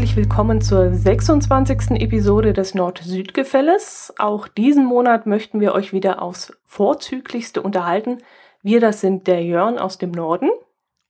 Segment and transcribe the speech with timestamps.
[0.00, 2.00] herzlich willkommen zur 26.
[2.00, 4.14] Episode des Nord-Süd-Gefälles.
[4.16, 8.16] Auch diesen Monat möchten wir euch wieder aufs Vorzüglichste unterhalten.
[8.62, 10.48] Wir, das sind der Jörn aus dem Norden.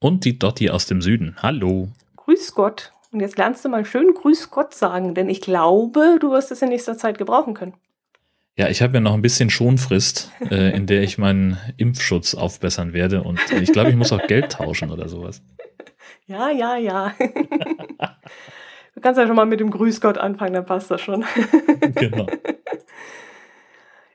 [0.01, 1.37] Und die Dotti aus dem Süden.
[1.41, 1.87] Hallo.
[2.17, 2.91] Grüß Gott.
[3.13, 6.61] Und jetzt lernst du mal schön Grüß Gott sagen, denn ich glaube, du wirst es
[6.61, 7.75] in nächster Zeit gebrauchen können.
[8.59, 12.93] Ja, ich habe ja noch ein bisschen Schonfrist, äh, in der ich meinen Impfschutz aufbessern
[12.93, 13.23] werde.
[13.23, 15.43] Und ich glaube, ich muss auch Geld tauschen oder sowas.
[16.27, 17.13] Ja, ja, ja.
[19.01, 21.25] du kannst ja schon mal mit dem Grüß Gott anfangen, dann passt das schon.
[21.95, 22.27] genau.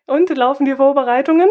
[0.05, 1.49] Und laufen die Vorbereitungen?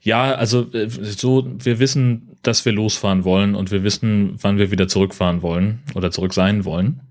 [0.00, 4.70] Ja, also äh, so, wir wissen, dass wir losfahren wollen und wir wissen, wann wir
[4.70, 7.02] wieder zurückfahren wollen oder zurück sein wollen.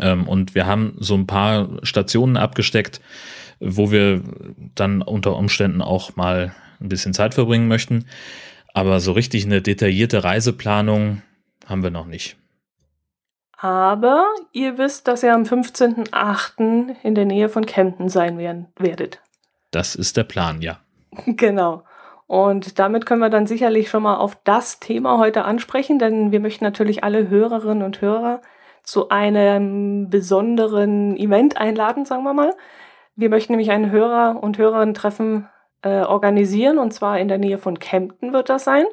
[0.00, 3.00] Ähm, und wir haben so ein paar Stationen abgesteckt,
[3.58, 4.22] wo wir
[4.76, 8.04] dann unter Umständen auch mal ein bisschen Zeit verbringen möchten.
[8.72, 11.22] Aber so richtig eine detaillierte Reiseplanung
[11.66, 12.36] haben wir noch nicht.
[13.64, 16.96] Aber ihr wisst, dass ihr am 15.08.
[17.02, 19.22] in der Nähe von Kempten sein werden, werdet.
[19.70, 20.80] Das ist der Plan, ja.
[21.24, 21.82] Genau.
[22.26, 26.40] Und damit können wir dann sicherlich schon mal auf das Thema heute ansprechen, denn wir
[26.40, 28.42] möchten natürlich alle Hörerinnen und Hörer
[28.82, 32.54] zu einem besonderen Event einladen, sagen wir mal.
[33.16, 35.48] Wir möchten nämlich ein Hörer- und Hörerinnen-Treffen
[35.80, 38.84] äh, organisieren und zwar in der Nähe von Kempten wird das sein.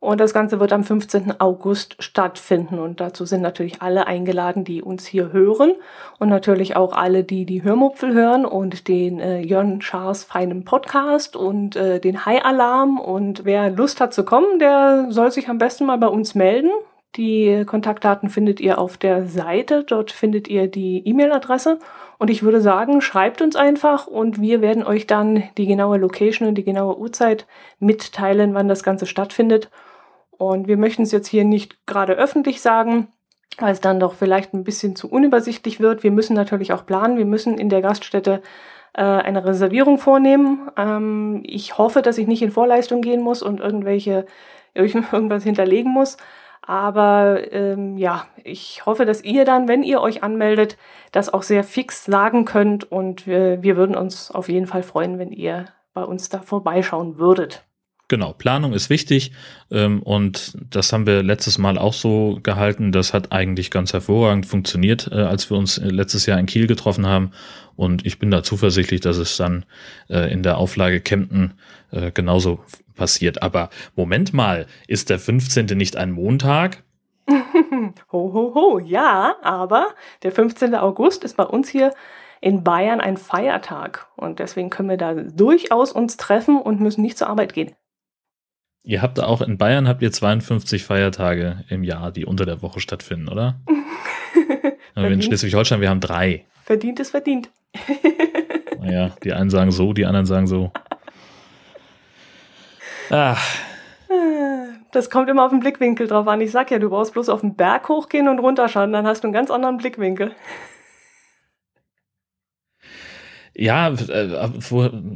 [0.00, 1.40] Und das Ganze wird am 15.
[1.40, 2.78] August stattfinden.
[2.78, 5.74] Und dazu sind natürlich alle eingeladen, die uns hier hören.
[6.18, 11.36] Und natürlich auch alle, die die Hörmupfel hören und den äh, Jörn Schaas feinen Podcast
[11.36, 12.98] und äh, den High Alarm.
[12.98, 16.70] Und wer Lust hat zu kommen, der soll sich am besten mal bei uns melden.
[17.16, 19.84] Die Kontaktdaten findet ihr auf der Seite.
[19.84, 21.78] Dort findet ihr die E-Mail-Adresse.
[22.20, 26.46] Und ich würde sagen, schreibt uns einfach und wir werden euch dann die genaue Location
[26.46, 27.46] und die genaue Uhrzeit
[27.78, 29.70] mitteilen, wann das Ganze stattfindet.
[30.30, 33.08] Und wir möchten es jetzt hier nicht gerade öffentlich sagen,
[33.58, 36.02] weil es dann doch vielleicht ein bisschen zu unübersichtlich wird.
[36.02, 37.16] Wir müssen natürlich auch planen.
[37.16, 38.42] Wir müssen in der Gaststätte
[38.92, 40.70] äh, eine Reservierung vornehmen.
[40.76, 44.26] Ähm, ich hoffe, dass ich nicht in Vorleistung gehen muss und irgendwelche
[44.74, 46.18] irgendwas hinterlegen muss.
[46.70, 50.76] Aber ähm, ja, ich hoffe, dass ihr dann, wenn ihr euch anmeldet,
[51.10, 52.84] das auch sehr fix sagen könnt.
[52.84, 55.64] Und wir, wir würden uns auf jeden Fall freuen, wenn ihr
[55.94, 57.64] bei uns da vorbeischauen würdet.
[58.06, 59.32] Genau, Planung ist wichtig
[59.72, 62.92] ähm, und das haben wir letztes Mal auch so gehalten.
[62.92, 67.04] Das hat eigentlich ganz hervorragend funktioniert, äh, als wir uns letztes Jahr in Kiel getroffen
[67.04, 67.32] haben.
[67.74, 69.64] Und ich bin da zuversichtlich, dass es dann
[70.08, 71.54] äh, in der Auflage Kempten
[71.90, 72.60] äh, genauso
[73.00, 73.42] passiert.
[73.42, 75.66] Aber Moment mal, ist der 15.
[75.76, 76.84] nicht ein Montag?
[78.12, 80.74] ho, ho, ho, ja, aber der 15.
[80.74, 81.94] August ist bei uns hier
[82.42, 87.16] in Bayern ein Feiertag und deswegen können wir da durchaus uns treffen und müssen nicht
[87.16, 87.74] zur Arbeit gehen.
[88.82, 92.80] Ihr habt auch in Bayern habt ihr 52 Feiertage im Jahr, die unter der Woche
[92.80, 93.60] stattfinden, oder?
[94.94, 96.44] in Schleswig-Holstein, wir haben drei.
[96.64, 97.50] Verdient ist verdient.
[98.78, 100.70] naja, die einen sagen so, die anderen sagen so.
[103.10, 103.42] Ach.
[104.92, 106.40] Das kommt immer auf den Blickwinkel drauf an.
[106.40, 109.28] Ich sag ja, du brauchst bloß auf den Berg hochgehen und runterschauen, dann hast du
[109.28, 110.32] einen ganz anderen Blickwinkel.
[113.54, 114.48] Ja, äh,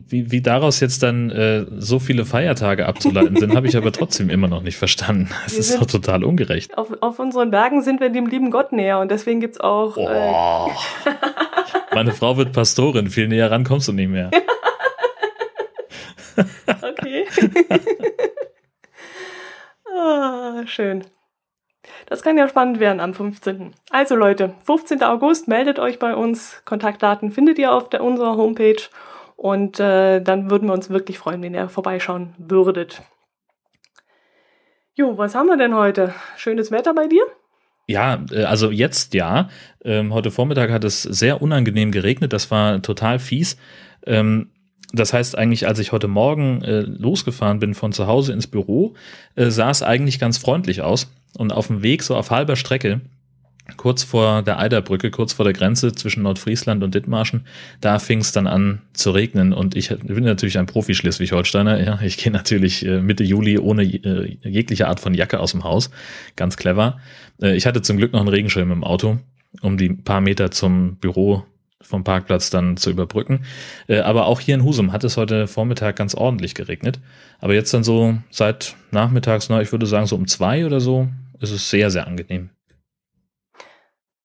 [0.09, 4.28] wie, wie daraus jetzt dann äh, so viele Feiertage abzuleiten sind, habe ich aber trotzdem
[4.28, 5.31] immer noch nicht verstanden.
[5.44, 6.77] Das ist doch total ungerecht.
[6.77, 9.97] Auf, auf unseren Bergen sind wir dem lieben Gott näher und deswegen gibt es auch.
[9.97, 10.06] Oh.
[10.06, 10.71] Äh,
[11.94, 14.31] Meine Frau wird Pastorin, viel näher ran kommst du nicht mehr.
[16.83, 17.27] Okay.
[19.97, 21.05] ah, schön.
[22.06, 23.75] Das kann ja spannend werden am 15.
[23.91, 25.03] Also Leute, 15.
[25.03, 26.62] August, meldet euch bei uns.
[26.65, 28.83] Kontaktdaten findet ihr auf der, unserer Homepage.
[29.37, 33.03] Und äh, dann würden wir uns wirklich freuen, wenn ihr vorbeischauen würdet.
[34.95, 36.15] Jo, was haben wir denn heute?
[36.36, 37.25] Schönes Wetter bei dir?
[37.86, 39.48] Ja, äh, also jetzt ja.
[39.84, 42.33] Ähm, heute Vormittag hat es sehr unangenehm geregnet.
[42.33, 43.57] Das war total fies.
[44.07, 44.53] Ähm,
[44.95, 48.95] das heißt eigentlich, als ich heute Morgen äh, losgefahren bin von zu Hause ins Büro,
[49.35, 51.11] äh, sah es eigentlich ganz freundlich aus.
[51.37, 53.01] Und auf dem Weg, so auf halber Strecke,
[53.77, 57.47] kurz vor der Eiderbrücke, kurz vor der Grenze zwischen Nordfriesland und Dithmarschen,
[57.81, 59.53] da fing es dann an zu regnen.
[59.53, 61.83] Und ich bin natürlich ein Profi-Schleswig-Holsteiner.
[61.83, 65.65] Ja, ich gehe natürlich äh, Mitte Juli ohne äh, jegliche Art von Jacke aus dem
[65.65, 65.91] Haus.
[66.37, 67.01] Ganz clever.
[67.43, 69.19] Äh, ich hatte zum Glück noch einen Regenschirm im Auto,
[69.61, 71.45] um die paar Meter zum Büro
[71.84, 73.45] vom Parkplatz dann zu überbrücken.
[73.86, 77.01] Äh, aber auch hier in Husum hat es heute Vormittag ganz ordentlich geregnet.
[77.41, 81.09] Aber jetzt dann so seit nachmittags, na, ich würde sagen so um zwei oder so,
[81.41, 82.51] ist es sehr, sehr angenehm.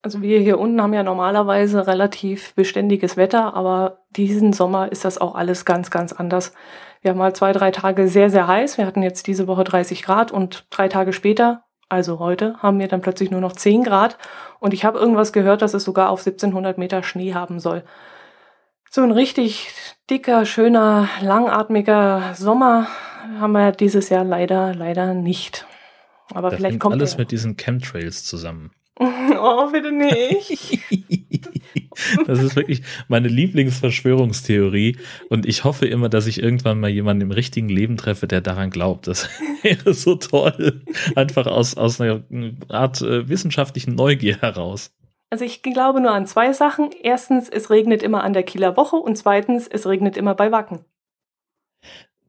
[0.02, 5.18] Also wir hier unten haben ja normalerweise relativ beständiges Wetter, aber diesen Sommer ist das
[5.18, 6.54] auch alles ganz, ganz anders.
[7.02, 8.78] Wir haben mal zwei, drei Tage sehr, sehr heiß.
[8.78, 12.88] Wir hatten jetzt diese Woche 30 Grad und drei Tage später also heute, haben wir
[12.88, 14.20] dann plötzlich nur noch 10 Grad
[14.60, 17.84] und ich habe irgendwas gehört, dass es sogar auf 1700 Meter Schnee haben soll.
[18.90, 19.70] So ein richtig
[20.10, 22.88] dicker, schöner, langatmiger Sommer
[23.40, 25.66] haben wir dieses Jahr leider, leider nicht.
[26.34, 28.72] Aber das vielleicht kommt alles mit diesen Chemtrails zusammen.
[29.42, 30.80] Oh, bitte nicht.
[32.26, 34.98] das ist wirklich meine Lieblingsverschwörungstheorie.
[35.30, 38.70] Und ich hoffe immer, dass ich irgendwann mal jemanden im richtigen Leben treffe, der daran
[38.70, 39.08] glaubt.
[39.08, 39.30] Das
[39.62, 40.82] wäre so toll.
[41.16, 42.22] Einfach aus, aus einer
[42.70, 44.92] Art äh, wissenschaftlichen Neugier heraus.
[45.30, 46.90] Also ich glaube nur an zwei Sachen.
[47.04, 50.80] Erstens, es regnet immer an der Kieler Woche und zweitens, es regnet immer bei Wacken.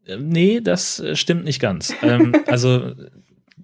[0.07, 1.95] Äh, nee, das äh, stimmt nicht ganz.
[2.03, 2.93] ähm, also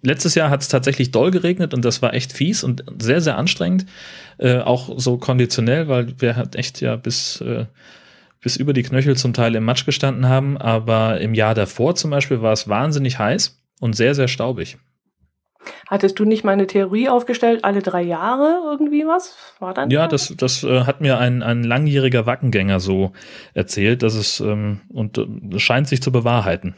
[0.03, 3.39] letztes Jahr hat es tatsächlich doll geregnet und das war echt fies und sehr, sehr
[3.39, 3.87] anstrengend.
[4.39, 7.67] Äh, auch so konditionell, weil wir halt echt ja bis, äh,
[8.41, 10.59] bis über die Knöchel zum Teil im Matsch gestanden haben.
[10.59, 14.79] Aber im Jahr davor zum Beispiel war es wahnsinnig heiß und sehr, sehr staubig.
[15.89, 19.37] Hattest du nicht mal eine Theorie aufgestellt, alle drei Jahre irgendwie was?
[19.59, 19.91] War dann?
[19.91, 23.13] Ja, das, das äh, hat mir ein, ein langjähriger Wackengänger so
[23.55, 26.75] erzählt, dass es ähm, und äh, scheint sich zu bewahrheiten.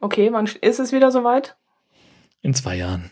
[0.00, 1.56] Okay, wann ist es wieder soweit?
[2.46, 3.10] In zwei Jahren.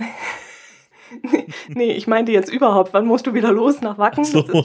[1.68, 4.24] nee, ich meinte jetzt überhaupt, wann musst du wieder los nach Wacken?
[4.24, 4.42] So.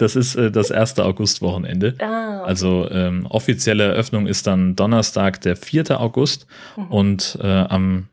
[0.00, 1.94] Das ist, äh, das erste Augustwochenende.
[2.00, 2.48] Ah, okay.
[2.48, 6.00] Also ähm, offizielle Eröffnung ist dann Donnerstag, der 4.
[6.00, 6.86] August mhm.
[6.88, 8.08] und äh, am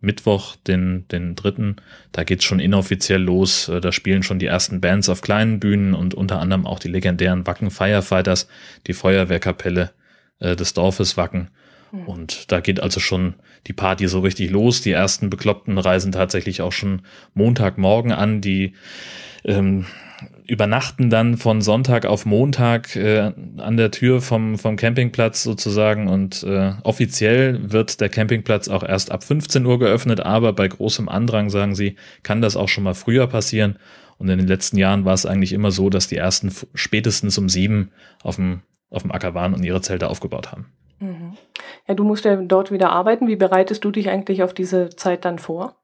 [0.00, 1.74] Mittwoch, den, den 3.,
[2.12, 3.68] da geht's schon inoffiziell los.
[3.68, 6.88] Äh, da spielen schon die ersten Bands auf kleinen Bühnen und unter anderem auch die
[6.88, 8.48] legendären Wacken Firefighters,
[8.86, 9.90] die Feuerwehrkapelle
[10.38, 11.50] äh, des Dorfes Wacken.
[11.92, 12.04] Mhm.
[12.04, 13.34] Und da geht also schon
[13.66, 14.80] die Party so richtig los.
[14.80, 17.02] Die ersten Bekloppten reisen tatsächlich auch schon
[17.34, 18.40] Montagmorgen an.
[18.40, 18.74] Die
[19.44, 19.86] ähm,
[20.46, 26.42] übernachten dann von Sonntag auf Montag äh, an der Tür vom, vom Campingplatz sozusagen und
[26.42, 31.50] äh, offiziell wird der Campingplatz auch erst ab 15 Uhr geöffnet, aber bei großem Andrang,
[31.50, 33.78] sagen sie, kann das auch schon mal früher passieren.
[34.16, 37.48] Und in den letzten Jahren war es eigentlich immer so, dass die ersten spätestens um
[37.48, 37.92] sieben
[38.22, 40.66] auf dem, auf dem Acker waren und ihre Zelte aufgebaut haben.
[40.98, 41.36] Mhm.
[41.88, 43.26] Ja, du musst ja dort wieder arbeiten.
[43.26, 45.74] Wie bereitest du dich eigentlich auf diese Zeit dann vor?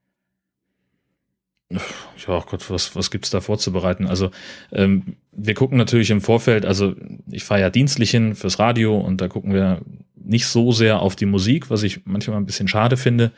[1.70, 4.06] Ja, oh Gott, was, was gibt's da vorzubereiten?
[4.06, 4.30] Also,
[4.70, 6.94] ähm, wir gucken natürlich im Vorfeld, also
[7.30, 9.80] ich fahre ja dienstlich hin fürs Radio und da gucken wir
[10.14, 13.32] nicht so sehr auf die Musik, was ich manchmal ein bisschen schade finde,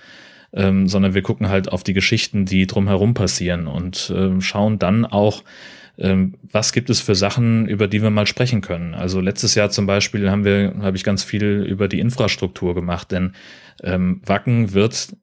[0.53, 5.07] ähm, sondern wir gucken halt auf die Geschichten, die drumherum passieren und ähm, schauen dann
[5.07, 5.43] auch,
[5.99, 8.95] was gibt es für Sachen, über die wir mal sprechen können.
[8.95, 13.11] Also letztes Jahr zum Beispiel haben wir, habe ich ganz viel über die Infrastruktur gemacht,
[13.13, 13.33] denn
[13.83, 15.17] ähm, Wacken wird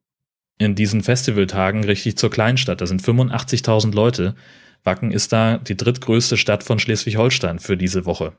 [0.58, 2.82] in diesen Festivaltagen richtig zur Kleinstadt.
[2.82, 4.36] Da sind 85.000 Leute.
[4.84, 8.34] Wacken ist da die drittgrößte Stadt von Schleswig-Holstein für diese Woche.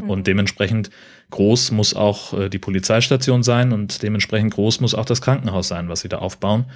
[0.00, 0.10] Mhm.
[0.10, 0.90] Und dementsprechend
[1.30, 5.88] groß muss auch äh, die Polizeistation sein und dementsprechend groß muss auch das Krankenhaus sein,
[5.88, 6.66] was sie da aufbauen.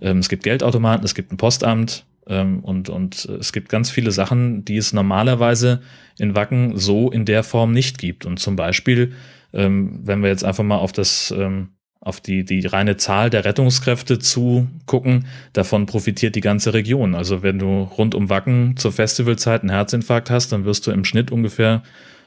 [0.00, 4.10] Ähm, es gibt Geldautomaten, es gibt ein Postamt, ähm, und, und es gibt ganz viele
[4.10, 5.82] Sachen, die es normalerweise
[6.18, 8.24] in Wacken so in der Form nicht gibt.
[8.24, 9.12] Und zum Beispiel,
[9.52, 13.44] ähm, wenn wir jetzt einfach mal auf das, ähm, auf die, die reine Zahl der
[13.44, 17.14] Rettungskräfte zu gucken, davon profitiert die ganze Region.
[17.14, 21.04] Also wenn du rund um Wacken zur Festivalzeit einen Herzinfarkt hast, dann wirst du im
[21.04, 21.82] Schnitt ungefähr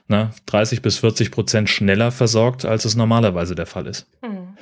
[0.08, 4.08] na, 30 bis 40 Prozent schneller versorgt, als es normalerweise der Fall ist.
[4.24, 4.58] Mhm.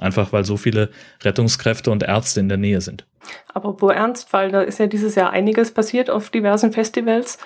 [0.00, 0.90] Einfach weil so viele
[1.22, 3.06] Rettungskräfte und Ärzte in der Nähe sind.
[3.52, 7.38] Apropos Ernstfall, da ist ja dieses Jahr einiges passiert auf diversen Festivals,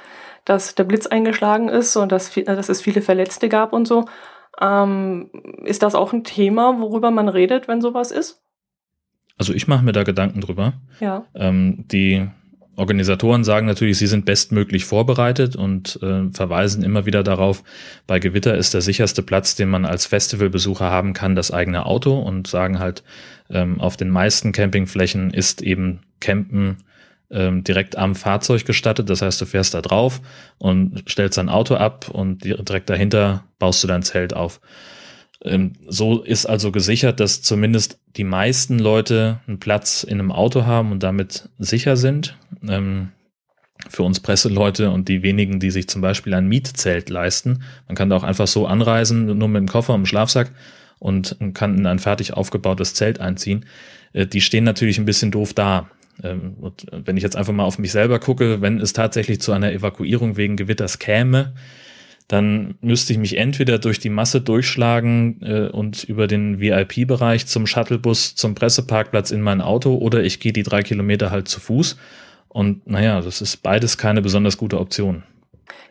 [0.44, 4.04] dass der Blitz eingeschlagen ist und dass, dass es viele Verletzte gab und so.
[4.60, 5.30] Ähm,
[5.64, 8.40] ist das auch ein Thema, worüber man redet, wenn sowas ist?
[9.36, 10.74] Also ich mache mir da Gedanken drüber.
[11.00, 11.24] Ja.
[11.34, 12.28] Ähm, die
[12.76, 17.62] Organisatoren sagen natürlich, sie sind bestmöglich vorbereitet und äh, verweisen immer wieder darauf,
[18.06, 22.18] bei Gewitter ist der sicherste Platz, den man als Festivalbesucher haben kann, das eigene Auto
[22.18, 23.02] und sagen halt,
[23.50, 26.78] ähm, auf den meisten Campingflächen ist eben Campen
[27.30, 29.10] ähm, direkt am Fahrzeug gestattet.
[29.10, 30.20] Das heißt, du fährst da drauf
[30.58, 34.60] und stellst dein Auto ab und direkt dahinter baust du dein Zelt auf.
[35.44, 40.64] Ähm, so ist also gesichert, dass zumindest die meisten Leute einen Platz in einem Auto
[40.64, 42.36] haben und damit sicher sind.
[42.66, 43.10] Ähm,
[43.88, 47.62] für uns Presseleute und die wenigen, die sich zum Beispiel ein Mietzelt leisten.
[47.86, 50.52] Man kann da auch einfach so anreisen, nur mit dem Koffer und dem Schlafsack
[50.98, 53.66] und kann in ein fertig aufgebautes Zelt einziehen.
[54.12, 55.90] Äh, die stehen natürlich ein bisschen doof da.
[56.22, 59.52] Ähm, und wenn ich jetzt einfach mal auf mich selber gucke, wenn es tatsächlich zu
[59.52, 61.54] einer Evakuierung wegen Gewitters käme,
[62.28, 67.66] dann müsste ich mich entweder durch die Masse durchschlagen äh, und über den VIP-Bereich zum
[67.66, 71.96] Shuttlebus, zum Presseparkplatz in mein Auto oder ich gehe die drei Kilometer halt zu Fuß.
[72.48, 75.24] Und naja, das ist beides keine besonders gute Option.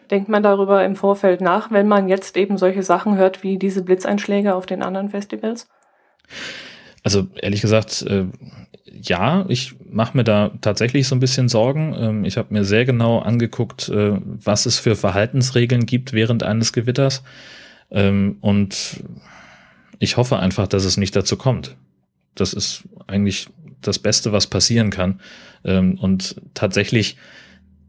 [0.10, 3.84] Denkt man darüber im Vorfeld nach, wenn man jetzt eben solche Sachen hört wie diese
[3.84, 5.68] Blitzeinschläge auf den anderen Festivals?
[7.04, 8.26] Also ehrlich gesagt, äh,
[9.04, 11.96] ja, ich mache mir da tatsächlich so ein bisschen Sorgen.
[11.98, 16.74] Ähm, ich habe mir sehr genau angeguckt, äh, was es für Verhaltensregeln gibt während eines
[16.74, 17.24] Gewitters.
[17.92, 19.04] Ähm, und
[20.00, 21.76] ich hoffe einfach, dass es nicht dazu kommt.
[22.36, 23.48] Das ist eigentlich
[23.82, 25.20] das Beste, was passieren kann.
[25.64, 27.18] Ähm, und tatsächlich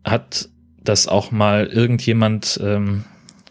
[0.04, 0.48] hat
[0.82, 3.04] das auch mal irgendjemand ähm,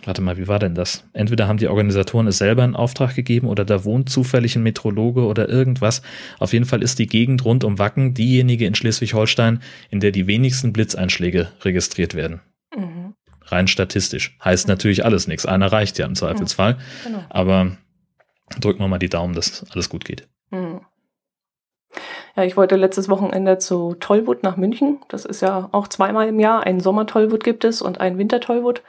[0.07, 1.07] warte mal, wie war denn das?
[1.13, 5.25] Entweder haben die Organisatoren es selber in Auftrag gegeben oder da wohnt zufällig ein Metrologe
[5.25, 6.01] oder irgendwas.
[6.39, 10.27] Auf jeden Fall ist die Gegend rund um Wacken diejenige in Schleswig-Holstein, in der die
[10.27, 12.41] wenigsten Blitzeinschläge registriert werden.
[12.75, 13.15] Mhm.
[13.45, 14.37] Rein statistisch.
[14.43, 15.45] Heißt natürlich alles nichts.
[15.45, 16.77] Einer reicht ja im Zweifelsfall.
[17.03, 17.23] Genau.
[17.29, 17.77] Aber
[18.59, 20.27] drücken wir mal die Daumen, dass alles gut geht.
[20.49, 20.81] Mhm.
[22.35, 24.99] Ja, ich wollte letztes Wochenende zu Tollwood nach München.
[25.09, 26.63] Das ist ja auch zweimal im Jahr.
[26.65, 28.81] Ein Sommer-Tollwood gibt es und ein Winter-Tollwood.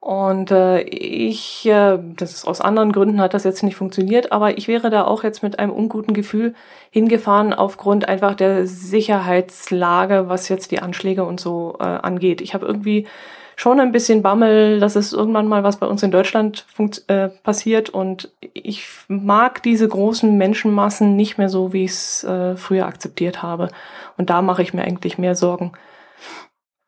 [0.00, 4.56] Und äh, ich, äh, das ist aus anderen Gründen hat das jetzt nicht funktioniert, aber
[4.56, 6.54] ich wäre da auch jetzt mit einem unguten Gefühl
[6.90, 12.40] hingefahren aufgrund einfach der Sicherheitslage, was jetzt die Anschläge und so äh, angeht.
[12.40, 13.08] Ich habe irgendwie
[13.56, 16.64] schon ein bisschen Bammel, dass es irgendwann mal was bei uns in Deutschland
[17.08, 22.54] äh, passiert und ich mag diese großen Menschenmassen nicht mehr so, wie ich es äh,
[22.54, 23.68] früher akzeptiert habe.
[24.16, 25.72] Und da mache ich mir eigentlich mehr Sorgen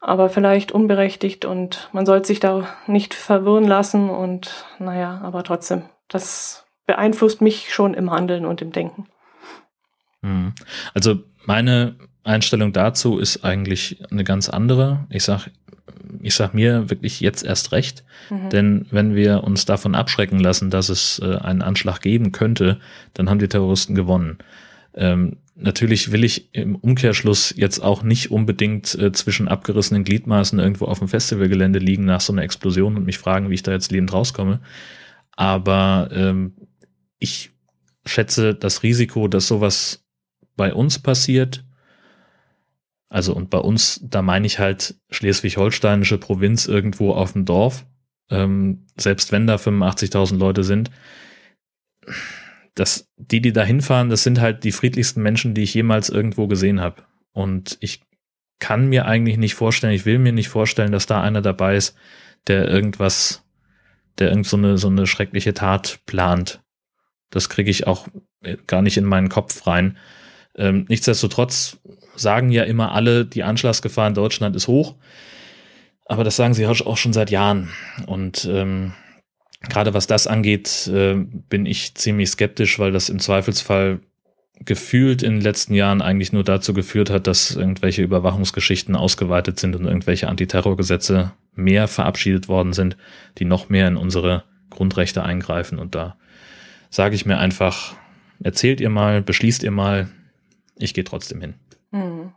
[0.01, 5.83] aber vielleicht unberechtigt und man sollte sich da nicht verwirren lassen und naja, aber trotzdem,
[6.09, 9.07] das beeinflusst mich schon im Handeln und im Denken.
[10.23, 10.55] Hm.
[10.95, 15.07] Also meine Einstellung dazu ist eigentlich eine ganz andere.
[15.11, 15.49] Ich sag,
[16.21, 18.51] ich sag mir wirklich jetzt erst recht, mhm.
[18.51, 22.79] denn wenn wir uns davon abschrecken lassen, dass es äh, einen Anschlag geben könnte,
[23.15, 24.39] dann haben die Terroristen gewonnen.
[24.95, 30.87] Ähm, natürlich will ich im Umkehrschluss jetzt auch nicht unbedingt äh, zwischen abgerissenen Gliedmaßen irgendwo
[30.87, 33.93] auf dem Festivalgelände liegen nach so einer Explosion und mich fragen, wie ich da jetzt
[33.93, 34.61] lebend rauskomme.
[35.33, 36.55] Aber ähm,
[37.19, 37.51] ich
[38.05, 40.05] schätze das Risiko, dass sowas
[40.57, 41.65] bei uns passiert,
[43.11, 47.85] also und bei uns, da meine ich halt schleswig-holsteinische Provinz irgendwo auf dem Dorf,
[48.31, 50.91] ähm, selbst wenn da 85.000 Leute sind,
[52.75, 56.47] dass die, die da hinfahren, das sind halt die friedlichsten Menschen, die ich jemals irgendwo
[56.47, 57.03] gesehen habe.
[57.33, 58.03] Und ich
[58.59, 61.97] kann mir eigentlich nicht vorstellen, ich will mir nicht vorstellen, dass da einer dabei ist,
[62.47, 63.45] der irgendwas,
[64.19, 66.63] der irgend so eine, so eine schreckliche Tat plant.
[67.31, 68.09] Das kriege ich auch
[68.67, 69.97] gar nicht in meinen Kopf rein.
[70.57, 71.79] Ähm, nichtsdestotrotz
[72.17, 74.97] sagen ja immer alle, die Anschlagsgefahr in Deutschland ist hoch.
[76.07, 77.71] Aber das sagen sie auch schon seit Jahren.
[78.07, 78.93] Und ähm,
[79.69, 84.01] gerade was das angeht, äh, bin ich ziemlich skeptisch, weil das im Zweifelsfall
[84.65, 89.75] gefühlt in den letzten Jahren eigentlich nur dazu geführt hat, dass irgendwelche Überwachungsgeschichten ausgeweitet sind
[89.75, 92.97] und irgendwelche Antiterrorgesetze mehr verabschiedet worden sind,
[93.39, 95.79] die noch mehr in unsere Grundrechte eingreifen.
[95.79, 96.17] Und da
[96.91, 97.95] sage ich mir einfach,
[98.43, 100.09] erzählt ihr mal, beschließt ihr mal,
[100.77, 101.55] ich gehe trotzdem hin.
[101.93, 102.33] Hm.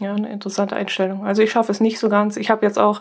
[0.00, 1.26] Ja, eine interessante Einstellung.
[1.26, 2.36] Also ich schaffe es nicht so ganz.
[2.36, 3.00] Ich habe jetzt auch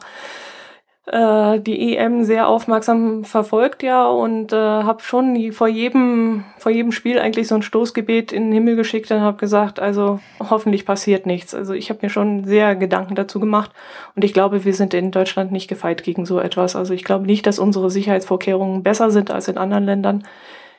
[1.07, 6.91] äh, die EM sehr aufmerksam verfolgt ja und äh, habe schon vor jedem vor jedem
[6.91, 11.25] Spiel eigentlich so ein Stoßgebet in den Himmel geschickt und habe gesagt, also hoffentlich passiert
[11.25, 11.55] nichts.
[11.55, 13.71] Also ich habe mir schon sehr Gedanken dazu gemacht
[14.15, 16.75] und ich glaube, wir sind in Deutschland nicht gefeit gegen so etwas.
[16.75, 20.23] Also ich glaube nicht, dass unsere Sicherheitsvorkehrungen besser sind als in anderen Ländern.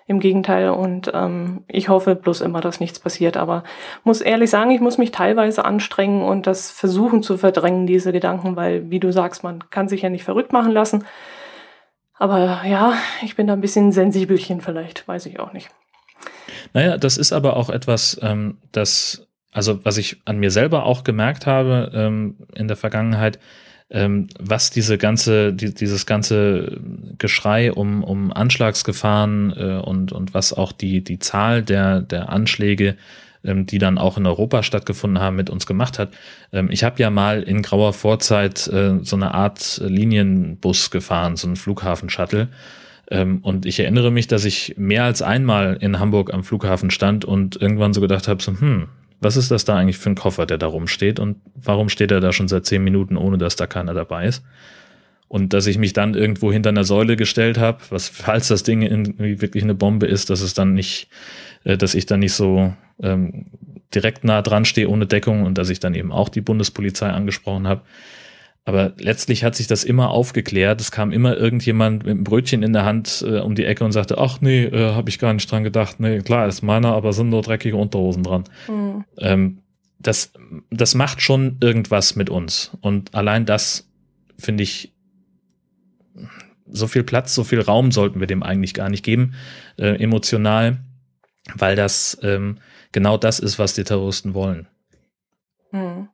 [0.06, 0.70] Im Gegenteil.
[0.70, 3.36] Und ähm, ich hoffe bloß immer, dass nichts passiert.
[3.36, 3.64] Aber
[4.04, 8.56] muss ehrlich sagen, ich muss mich teilweise anstrengen und das versuchen zu verdrängen, diese Gedanken,
[8.56, 11.04] weil, wie du sagst, man kann sich ja nicht verrückt machen lassen.
[12.22, 15.70] Aber ja, ich bin da ein bisschen sensibelchen vielleicht, weiß ich auch nicht.
[16.72, 21.04] Naja, das ist aber auch etwas, ähm, das, also was ich an mir selber auch
[21.04, 23.38] gemerkt habe ähm, in der Vergangenheit,
[23.92, 26.80] ähm, was diese ganze, die, dieses ganze
[27.18, 32.96] Geschrei um, um Anschlagsgefahren äh, und, und was auch die, die Zahl der, der Anschläge,
[33.44, 36.14] ähm, die dann auch in Europa stattgefunden haben, mit uns gemacht hat.
[36.52, 41.46] Ähm, ich habe ja mal in grauer Vorzeit äh, so eine Art Linienbus gefahren, so
[41.46, 42.48] einen Flughafen-Shuttle.
[43.10, 47.26] Ähm, und ich erinnere mich, dass ich mehr als einmal in Hamburg am Flughafen stand
[47.26, 48.88] und irgendwann so gedacht habe, so, hm,
[49.22, 52.20] was ist das da eigentlich für ein Koffer, der da rumsteht und warum steht er
[52.20, 54.44] da schon seit zehn Minuten, ohne dass da keiner dabei ist?
[55.28, 58.82] Und dass ich mich dann irgendwo hinter einer Säule gestellt habe, was falls das Ding
[58.82, 61.08] irgendwie wirklich eine Bombe ist, dass es dann nicht,
[61.64, 63.46] äh, dass ich dann nicht so ähm,
[63.94, 67.66] direkt nah dran stehe ohne Deckung und dass ich dann eben auch die Bundespolizei angesprochen
[67.66, 67.82] habe.
[68.64, 70.80] Aber letztlich hat sich das immer aufgeklärt.
[70.80, 73.90] Es kam immer irgendjemand mit einem Brötchen in der Hand äh, um die Ecke und
[73.90, 75.98] sagte, ach nee, äh, habe ich gar nicht dran gedacht.
[75.98, 78.44] Nee, klar, ist meiner, aber sind nur dreckige Unterhosen dran.
[78.68, 79.04] Mhm.
[79.18, 79.58] Ähm,
[79.98, 80.32] das,
[80.70, 82.70] das macht schon irgendwas mit uns.
[82.80, 83.88] Und allein das
[84.38, 84.92] finde ich,
[86.66, 89.34] so viel Platz, so viel Raum sollten wir dem eigentlich gar nicht geben,
[89.76, 90.78] äh, emotional.
[91.54, 92.58] weil das ähm,
[92.92, 94.68] genau das ist, was die Terroristen wollen.
[95.70, 96.08] Hm.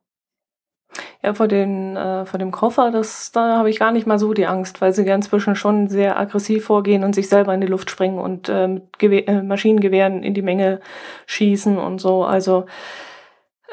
[1.22, 4.34] Ja, vor, den, äh, vor dem Koffer, das, da habe ich gar nicht mal so
[4.34, 7.66] die Angst, weil sie ja inzwischen schon sehr aggressiv vorgehen und sich selber in die
[7.66, 10.80] Luft springen und äh, mit Gewehr, äh, Maschinengewehren in die Menge
[11.26, 12.22] schießen und so.
[12.24, 12.66] Also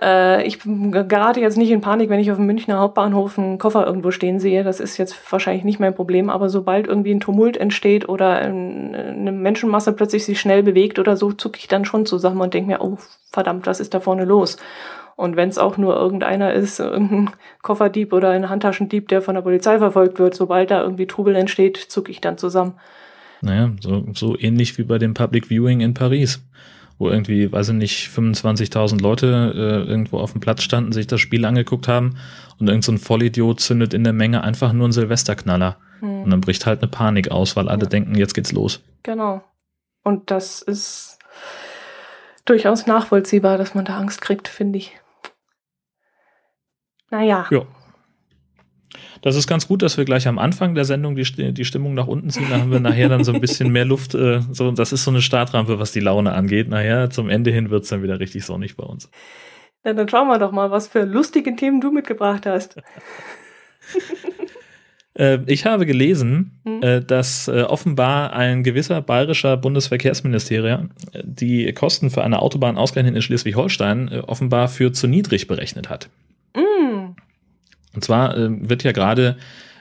[0.02, 3.86] äh, ich gerate jetzt nicht in Panik, wenn ich auf dem Münchner Hauptbahnhof einen Koffer
[3.86, 4.64] irgendwo stehen sehe.
[4.64, 6.30] Das ist jetzt wahrscheinlich nicht mein Problem.
[6.30, 11.32] Aber sobald irgendwie ein Tumult entsteht oder eine Menschenmasse plötzlich sich schnell bewegt oder so,
[11.32, 12.98] zucke ich dann schon zusammen und denke mir, oh
[13.32, 14.58] verdammt, was ist da vorne los?
[15.16, 17.30] Und wenn es auch nur irgendeiner ist, irgendein
[17.62, 21.78] Kofferdieb oder ein Handtaschendieb, der von der Polizei verfolgt wird, sobald da irgendwie Trubel entsteht,
[21.78, 22.74] zucke ich dann zusammen.
[23.42, 26.42] Naja, so, so ähnlich wie bei dem Public Viewing in Paris
[26.98, 31.20] wo irgendwie, weiß ich nicht, 25.000 Leute äh, irgendwo auf dem Platz standen, sich das
[31.20, 32.18] Spiel angeguckt haben
[32.60, 35.78] und irgend so ein Vollidiot zündet in der Menge einfach nur einen Silvesterknaller.
[36.00, 36.24] Hm.
[36.24, 37.90] Und dann bricht halt eine Panik aus, weil alle ja.
[37.90, 38.82] denken, jetzt geht's los.
[39.04, 39.44] Genau.
[40.04, 41.20] Und das ist
[42.46, 44.94] durchaus nachvollziehbar, dass man da Angst kriegt, finde ich.
[47.16, 47.46] Naja.
[47.50, 47.62] Ja.
[49.22, 52.08] Das ist ganz gut, dass wir gleich am Anfang der Sendung die, die Stimmung nach
[52.08, 52.48] unten ziehen.
[52.50, 54.14] Da haben wir nachher dann so ein bisschen mehr Luft.
[54.14, 56.68] Äh, so, das ist so eine Startrampe, was die Laune angeht.
[56.68, 59.10] Naja, zum Ende hin wird es dann wieder richtig sonnig bei uns.
[59.84, 62.78] Na, dann schauen wir doch mal, was für lustige Themen du mitgebracht hast.
[65.18, 67.08] Äh, ich habe gelesen, mhm.
[67.08, 70.90] dass offenbar ein gewisser bayerischer Bundesverkehrsministerium
[71.24, 76.10] die Kosten für eine Autobahn ausgerechnet in Schleswig-Holstein offenbar für zu niedrig berechnet hat.
[76.54, 76.86] Mhm.
[77.96, 79.38] Und zwar äh, wird ja gerade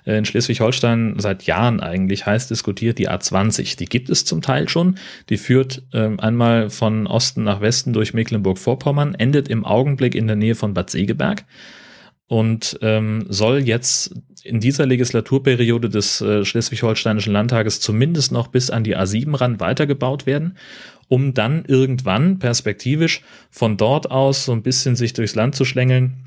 [0.06, 3.76] äh, in Schleswig-Holstein seit Jahren eigentlich heiß diskutiert, die A20.
[3.76, 4.96] Die gibt es zum Teil schon.
[5.28, 10.36] Die führt äh, einmal von Osten nach Westen durch Mecklenburg-Vorpommern, endet im Augenblick in der
[10.36, 11.44] Nähe von Bad Segeberg
[12.26, 18.84] und ähm, soll jetzt in dieser Legislaturperiode des äh, Schleswig-Holsteinischen Landtages zumindest noch bis an
[18.84, 20.56] die A7 ran weitergebaut werden,
[21.08, 26.24] um dann irgendwann perspektivisch von dort aus so ein bisschen sich durchs Land zu schlängeln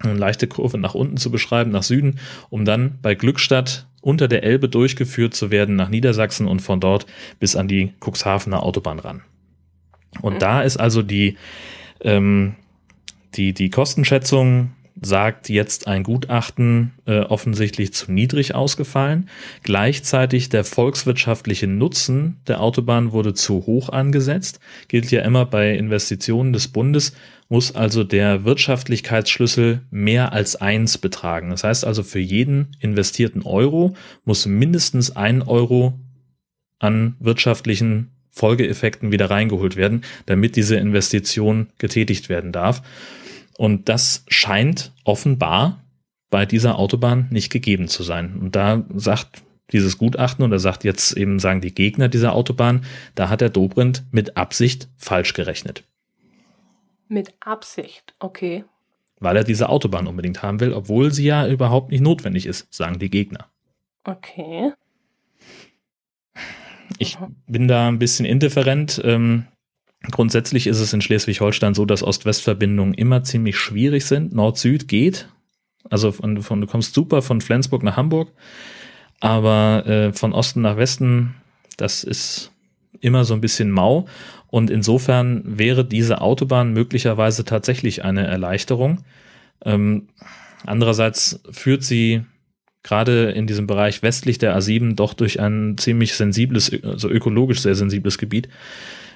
[0.00, 4.42] eine leichte Kurve nach unten zu beschreiben, nach Süden, um dann bei Glückstadt unter der
[4.42, 7.06] Elbe durchgeführt zu werden nach Niedersachsen und von dort
[7.38, 9.22] bis an die Cuxhavener Autobahn ran.
[10.22, 10.38] Und mhm.
[10.38, 11.36] da ist also die,
[12.00, 12.54] ähm,
[13.34, 19.28] die, die Kostenschätzung sagt jetzt ein Gutachten äh, offensichtlich zu niedrig ausgefallen.
[19.62, 24.60] Gleichzeitig der volkswirtschaftliche Nutzen der Autobahn wurde zu hoch angesetzt.
[24.88, 27.14] Gilt ja immer bei Investitionen des Bundes,
[27.48, 31.50] muss also der Wirtschaftlichkeitsschlüssel mehr als eins betragen.
[31.50, 35.98] Das heißt also, für jeden investierten Euro muss mindestens ein Euro
[36.78, 42.82] an wirtschaftlichen Folgeeffekten wieder reingeholt werden, damit diese Investition getätigt werden darf.
[43.60, 45.84] Und das scheint offenbar
[46.30, 48.38] bei dieser Autobahn nicht gegeben zu sein.
[48.40, 52.86] Und da sagt dieses Gutachten und da sagt jetzt eben, sagen die Gegner dieser Autobahn,
[53.16, 55.84] da hat der Dobrindt mit Absicht falsch gerechnet.
[57.06, 58.64] Mit Absicht, okay.
[59.18, 62.98] Weil er diese Autobahn unbedingt haben will, obwohl sie ja überhaupt nicht notwendig ist, sagen
[62.98, 63.50] die Gegner.
[64.04, 64.72] Okay.
[66.96, 69.02] Ich bin da ein bisschen indifferent.
[69.04, 69.44] Ähm,
[70.10, 74.34] Grundsätzlich ist es in Schleswig-Holstein so, dass Ost-West-Verbindungen immer ziemlich schwierig sind.
[74.34, 75.28] Nord-Süd geht.
[75.88, 78.32] Also von, von, du kommst super von Flensburg nach Hamburg.
[79.20, 81.34] Aber äh, von Osten nach Westen,
[81.76, 82.52] das ist
[83.00, 84.06] immer so ein bisschen mau.
[84.46, 89.04] Und insofern wäre diese Autobahn möglicherweise tatsächlich eine Erleichterung.
[89.64, 90.08] Ähm,
[90.64, 92.22] andererseits führt sie
[92.82, 97.74] gerade in diesem Bereich westlich der A7 doch durch ein ziemlich sensibles, also ökologisch sehr
[97.74, 98.48] sensibles Gebiet.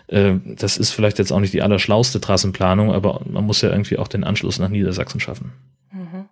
[0.08, 3.98] Äh, das ist vielleicht jetzt auch nicht die allerschlauste Trassenplanung, aber man muss ja irgendwie
[3.98, 5.52] auch den Anschluss nach Niedersachsen schaffen.
[5.92, 6.28] Mhm.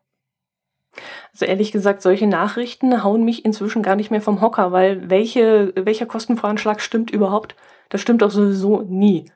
[1.32, 5.72] Also ehrlich gesagt, solche Nachrichten hauen mich inzwischen gar nicht mehr vom Hocker, weil welche,
[5.76, 7.56] welcher Kostenvoranschlag stimmt überhaupt?
[7.88, 9.30] Das stimmt doch sowieso nie.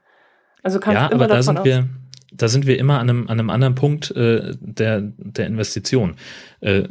[0.63, 1.65] Also kann ja, ich immer aber da sind aus.
[1.65, 1.89] wir,
[2.33, 6.17] da sind wir immer an einem, an einem anderen Punkt äh, der, der Investition.
[6.61, 6.89] Äh,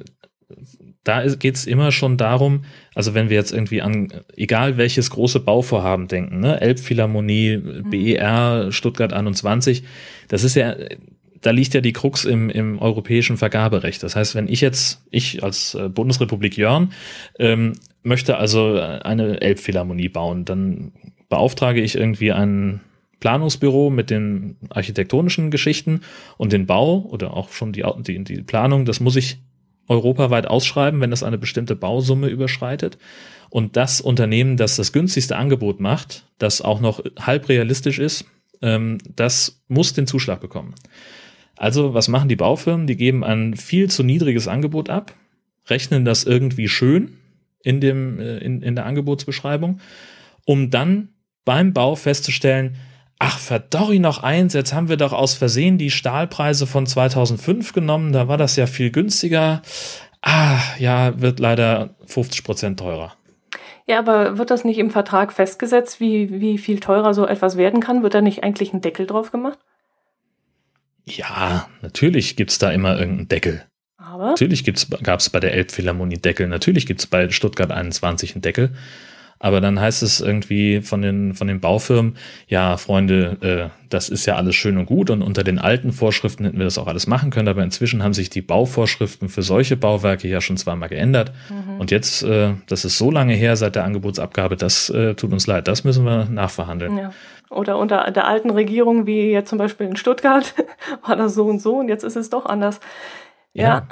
[1.06, 2.66] da geht es immer schon darum,
[2.96, 7.90] also wenn wir jetzt irgendwie an egal welches große Bauvorhaben denken, ne, Elbphilharmonie, mhm.
[7.90, 9.84] BER, Stuttgart 21,
[10.28, 10.76] das ist ja,
[11.42, 14.02] da liegt ja die Krux im, im europäischen Vergaberecht.
[14.02, 16.92] Das heißt, wenn ich jetzt, ich als äh, Bundesrepublik Jörn,
[17.38, 20.92] ähm, möchte also eine Elbphilharmonie bauen, dann
[21.30, 22.82] beauftrage ich irgendwie ein
[23.20, 26.02] Planungsbüro mit den architektonischen Geschichten
[26.38, 29.38] und den Bau oder auch schon die, die, die Planung, das muss ich
[29.88, 32.98] europaweit ausschreiben, wenn es eine bestimmte Bausumme überschreitet.
[33.50, 38.26] Und das Unternehmen, das das günstigste Angebot macht, das auch noch halb realistisch ist,
[38.62, 40.76] ähm, das muss den Zuschlag bekommen.
[41.58, 42.88] Also was machen die Baufirmen?
[42.88, 45.14] Die geben ein viel zu niedriges Angebot ab,
[45.68, 47.18] rechnen das irgendwie schön
[47.64, 49.80] in, dem, äh, in, in der Angebotsbeschreibung,
[50.46, 51.10] um dann
[51.46, 52.76] beim Bau festzustellen,
[53.20, 58.12] ach, verdorri noch eins, jetzt haben wir doch aus Versehen die Stahlpreise von 2005 genommen,
[58.12, 59.62] da war das ja viel günstiger.
[60.22, 63.16] Ah, ja, wird leider 50 Prozent teurer.
[63.88, 67.80] Ja, aber wird das nicht im Vertrag festgesetzt, wie, wie viel teurer so etwas werden
[67.80, 68.02] kann?
[68.02, 69.60] Wird da nicht eigentlich ein Deckel drauf gemacht?
[71.06, 73.64] Ja, natürlich gibt's da immer irgendeinen Deckel.
[73.98, 74.30] Aber?
[74.30, 74.66] Natürlich
[75.04, 78.72] gab es bei der Elbphilharmonie Deckel, natürlich gibt's bei Stuttgart 21 einen Deckel.
[79.40, 82.16] Aber dann heißt es irgendwie von den, von den Baufirmen,
[82.48, 86.46] ja, Freunde, äh, das ist ja alles schön und gut und unter den alten Vorschriften
[86.46, 89.76] hätten wir das auch alles machen können, aber inzwischen haben sich die Bauvorschriften für solche
[89.76, 91.34] Bauwerke ja schon zweimal geändert.
[91.50, 91.80] Mhm.
[91.80, 95.48] Und jetzt, äh, das ist so lange her seit der Angebotsabgabe, das äh, tut uns
[95.48, 96.98] leid, das müssen wir nachverhandeln.
[96.98, 97.14] Ja.
[97.50, 100.54] Oder unter der alten Regierung, wie jetzt zum Beispiel in Stuttgart,
[101.06, 102.80] war das so und so und jetzt ist es doch anders.
[103.54, 103.64] ja.
[103.64, 103.88] ja.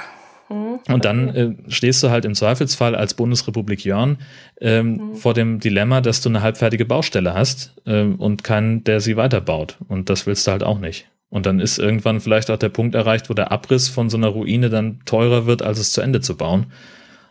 [0.49, 0.79] Mhm.
[0.88, 4.17] Und dann äh, stehst du halt im Zweifelsfall als Bundesrepublik Jörn
[4.62, 5.15] ähm, mhm.
[5.15, 9.77] vor dem Dilemma, dass du eine halbfertige Baustelle hast ähm, und keinen, der sie weiterbaut.
[9.88, 11.08] Und das willst du halt auch nicht.
[11.29, 14.27] Und dann ist irgendwann vielleicht auch der Punkt erreicht, wo der Abriss von so einer
[14.27, 16.67] Ruine dann teurer wird, als es zu Ende zu bauen.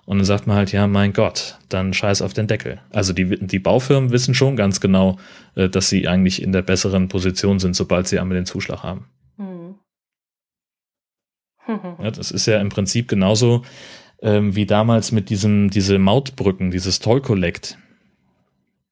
[0.04, 2.80] Und dann sagt man halt, ja, mein Gott, dann scheiß auf den Deckel.
[2.90, 5.18] Also die, die Baufirmen wissen schon ganz genau,
[5.54, 9.06] äh, dass sie eigentlich in der besseren Position sind, sobald sie einmal den Zuschlag haben.
[11.68, 13.62] Ja, das ist ja im Prinzip genauso
[14.22, 17.78] ähm, wie damals mit diesem, diese Mautbrücken, dieses Toll Collect.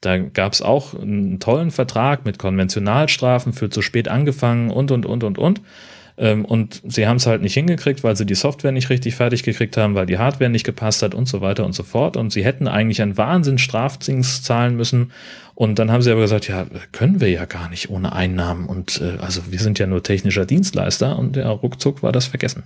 [0.00, 5.04] Da gab es auch einen tollen Vertrag mit Konventionalstrafen für zu spät angefangen und, und,
[5.04, 5.60] und, und, und.
[6.16, 9.42] Ähm, und sie haben es halt nicht hingekriegt, weil sie die Software nicht richtig fertig
[9.42, 12.16] gekriegt haben, weil die Hardware nicht gepasst hat und so weiter und so fort.
[12.16, 15.12] Und sie hätten eigentlich einen Wahnsinn Strafzins zahlen müssen.
[15.60, 18.64] Und dann haben sie aber gesagt, ja, können wir ja gar nicht ohne Einnahmen.
[18.64, 22.64] Und äh, also wir sind ja nur technischer Dienstleister und ja, ruckzuck war das vergessen.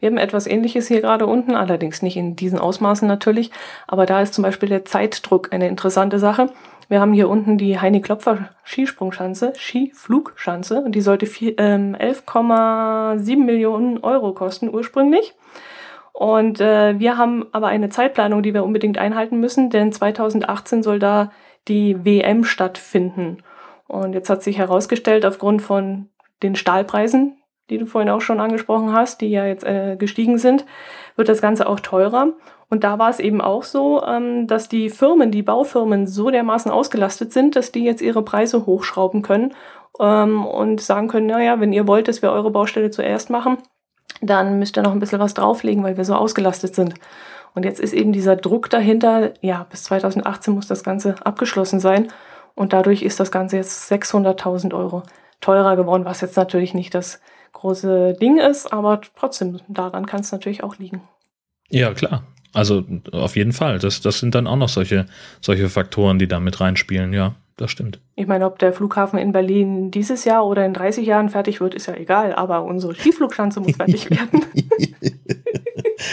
[0.00, 3.52] Wir haben etwas ähnliches hier gerade unten, allerdings nicht in diesen Ausmaßen natürlich.
[3.86, 6.50] Aber da ist zum Beispiel der Zeitdruck eine interessante Sache.
[6.90, 11.24] Wir haben hier unten die Heini Klopfer Skisprungschanze, Skiflugschanze, und die sollte
[11.56, 15.32] ähm, 11,7 Millionen Euro kosten ursprünglich.
[16.12, 20.98] Und äh, wir haben aber eine Zeitplanung, die wir unbedingt einhalten müssen, denn 2018 soll
[20.98, 21.30] da
[21.68, 23.38] die WM stattfinden.
[23.86, 26.08] Und jetzt hat sich herausgestellt, aufgrund von
[26.42, 27.36] den Stahlpreisen,
[27.70, 30.64] die du vorhin auch schon angesprochen hast, die ja jetzt äh, gestiegen sind,
[31.16, 32.32] wird das Ganze auch teurer.
[32.68, 36.70] Und da war es eben auch so, ähm, dass die Firmen, die Baufirmen so dermaßen
[36.70, 39.54] ausgelastet sind, dass die jetzt ihre Preise hochschrauben können
[40.00, 43.58] ähm, und sagen können, naja, wenn ihr wollt, dass wir eure Baustelle zuerst machen,
[44.20, 46.94] dann müsst ihr noch ein bisschen was drauflegen, weil wir so ausgelastet sind.
[47.56, 52.08] Und jetzt ist eben dieser Druck dahinter, ja, bis 2018 muss das Ganze abgeschlossen sein.
[52.54, 55.04] Und dadurch ist das Ganze jetzt 600.000 Euro
[55.40, 57.18] teurer geworden, was jetzt natürlich nicht das
[57.54, 61.00] große Ding ist, aber trotzdem, daran kann es natürlich auch liegen.
[61.70, 62.24] Ja, klar.
[62.52, 63.78] Also auf jeden Fall.
[63.78, 65.06] Das, das sind dann auch noch solche,
[65.40, 67.14] solche Faktoren, die da mit reinspielen.
[67.14, 68.00] Ja, das stimmt.
[68.16, 71.74] Ich meine, ob der Flughafen in Berlin dieses Jahr oder in 30 Jahren fertig wird,
[71.74, 72.34] ist ja egal.
[72.34, 74.44] Aber unsere Skiflugschanze muss fertig werden.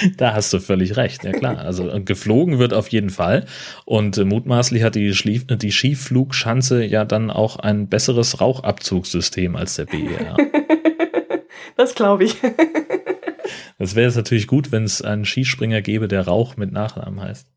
[0.18, 1.24] da hast du völlig recht.
[1.24, 1.60] Ja klar.
[1.60, 3.46] Also geflogen wird auf jeden Fall.
[3.86, 9.76] Und äh, mutmaßlich hat die, Schlief die Skiflugschanze ja dann auch ein besseres Rauchabzugssystem als
[9.76, 10.38] der BER.
[11.78, 12.36] das glaube ich.
[13.80, 17.48] Das wäre jetzt natürlich gut, wenn es einen Skispringer gäbe, der Rauch mit Nachnamen heißt.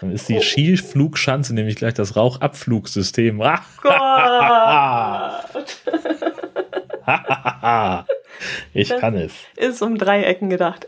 [0.00, 3.40] Dann ist die Skiflugschanze nämlich gleich das Rauchabflugsystem.
[8.74, 9.32] ich das kann es.
[9.56, 10.86] Ist um drei Ecken gedacht.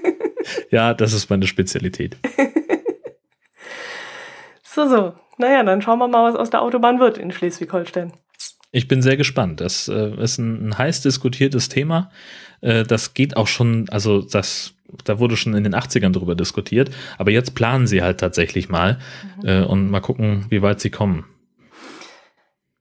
[0.70, 2.16] ja, das ist meine Spezialität.
[4.62, 5.14] so, so.
[5.38, 8.12] Naja, dann schauen wir mal, was aus der Autobahn wird in Schleswig-Holstein.
[8.72, 9.60] Ich bin sehr gespannt.
[9.60, 12.10] Das äh, ist ein, ein, heiß diskutiertes Thema.
[12.60, 16.90] Äh, das geht auch schon, also das, da wurde schon in den 80ern drüber diskutiert,
[17.18, 18.98] aber jetzt planen sie halt tatsächlich mal
[19.42, 19.48] mhm.
[19.48, 21.24] äh, und mal gucken, wie weit sie kommen.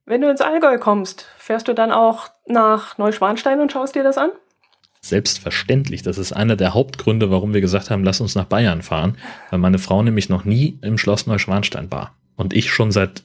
[0.06, 4.20] Wenn du ins Allgäu kommst, fährst du dann auch nach Neuschwanstein und schaust dir das
[4.20, 4.30] an?
[5.02, 6.04] Selbstverständlich.
[6.04, 9.18] Das ist einer der Hauptgründe, warum wir gesagt haben, lass uns nach Bayern fahren,
[9.50, 12.14] weil meine Frau nämlich noch nie im Schloss Neuschwanstein war.
[12.36, 13.24] Und ich schon seit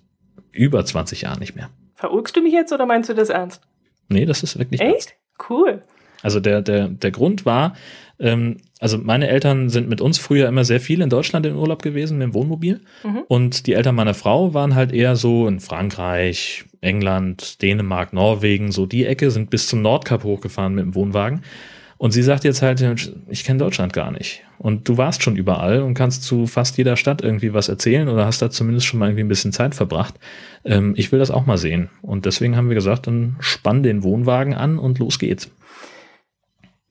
[0.52, 1.68] über 20 Jahren nicht mehr.
[1.96, 3.60] Verurkst du mich jetzt oder meinst du das ernst?
[4.08, 4.90] Nee, das ist wirklich Echt?
[4.90, 5.14] Ernst.
[5.50, 5.82] Cool.
[6.22, 7.74] Also der, der, der Grund war,
[8.18, 11.80] ähm, also meine Eltern sind mit uns früher immer sehr viel in Deutschland im Urlaub
[11.80, 12.82] gewesen, mit dem Wohnmobil.
[13.02, 13.22] Mhm.
[13.28, 18.84] Und die Eltern meiner Frau waren halt eher so in Frankreich, England, Dänemark, Norwegen, so
[18.84, 21.40] die Ecke, sind bis zum Nordkap hochgefahren mit dem Wohnwagen.
[21.96, 22.84] Und sie sagt jetzt halt,
[23.30, 24.42] ich kenne Deutschland gar nicht.
[24.58, 28.26] Und du warst schon überall und kannst zu fast jeder Stadt irgendwie was erzählen oder
[28.26, 30.16] hast da zumindest schon mal irgendwie ein bisschen Zeit verbracht.
[30.66, 31.88] Ähm, ich will das auch mal sehen.
[32.02, 35.50] Und deswegen haben wir gesagt, dann spann den Wohnwagen an und los geht's.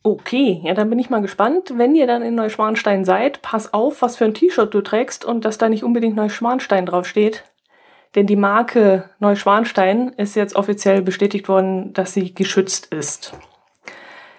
[0.05, 1.73] Okay, ja, dann bin ich mal gespannt.
[1.77, 5.45] Wenn ihr dann in Neuschwanstein seid, pass auf, was für ein T-Shirt du trägst und
[5.45, 7.45] dass da nicht unbedingt Neuschwanstein draufsteht.
[8.13, 13.33] Denn die Marke Neuschwanstein ist jetzt offiziell bestätigt worden, dass sie geschützt ist.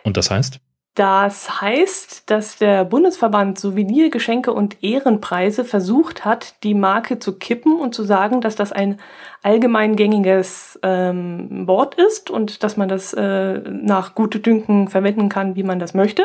[0.04, 0.60] Und das heißt?
[0.94, 7.80] Das heißt, dass der Bundesverband Souvenir, Geschenke und Ehrenpreise versucht hat, die Marke zu kippen
[7.80, 9.00] und zu sagen, dass das ein
[9.42, 15.56] allgemein gängiges ähm, Wort ist und dass man das äh, nach gute Dünken verwenden kann,
[15.56, 16.22] wie man das möchte.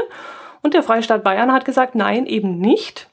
[0.62, 3.10] Und der Freistaat Bayern hat gesagt, nein, eben nicht.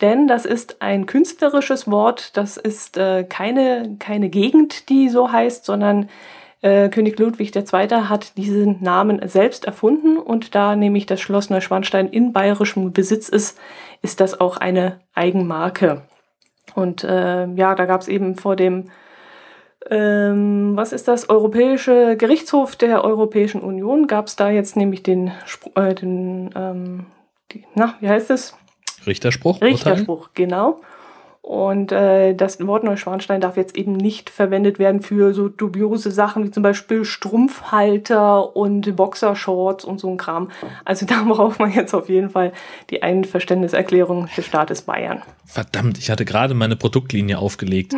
[0.00, 5.64] Denn das ist ein künstlerisches Wort, das ist äh, keine, keine Gegend, die so heißt,
[5.64, 6.08] sondern
[6.62, 7.88] äh, König Ludwig II.
[7.88, 13.58] hat diesen Namen selbst erfunden und da nämlich das Schloss Neuschwanstein in bayerischem Besitz ist,
[14.02, 16.02] ist das auch eine Eigenmarke.
[16.74, 18.90] Und äh, ja, da gab es eben vor dem,
[19.88, 25.32] ähm, was ist das, Europäische Gerichtshof der Europäischen Union, gab es da jetzt nämlich den,
[25.74, 27.06] äh, den ähm,
[27.52, 28.56] die, na, wie heißt es?
[29.06, 29.60] Richterspruch.
[29.60, 30.32] Richterspruch, Urteil?
[30.34, 30.80] genau.
[31.46, 36.44] Und äh, das Wort Neuschwanstein darf jetzt eben nicht verwendet werden für so dubiose Sachen
[36.44, 40.50] wie zum Beispiel Strumpfhalter und Boxershorts und so ein Kram.
[40.84, 42.52] Also da braucht man jetzt auf jeden Fall
[42.90, 45.22] die Einverständniserklärung des Staates Bayern.
[45.44, 47.94] Verdammt, ich hatte gerade meine Produktlinie aufgelegt.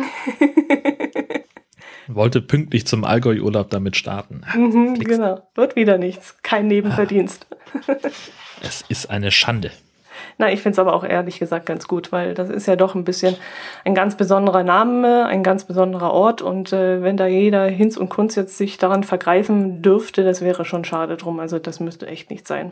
[2.07, 4.41] Wollte pünktlich zum Allgäu-Urlaub damit starten.
[4.53, 6.35] Mhm, genau, wird wieder nichts.
[6.43, 7.47] Kein Nebenverdienst.
[8.61, 9.71] es ist eine Schande.
[10.41, 12.95] Na, ich finde es aber auch ehrlich gesagt ganz gut, weil das ist ja doch
[12.95, 13.35] ein bisschen
[13.83, 18.07] ein ganz besonderer Name, ein ganz besonderer Ort und äh, wenn da jeder Hinz und
[18.07, 21.41] Kunz jetzt sich daran vergreifen dürfte, das wäre schon schade drum.
[21.41, 22.71] Also das müsste echt nicht sein.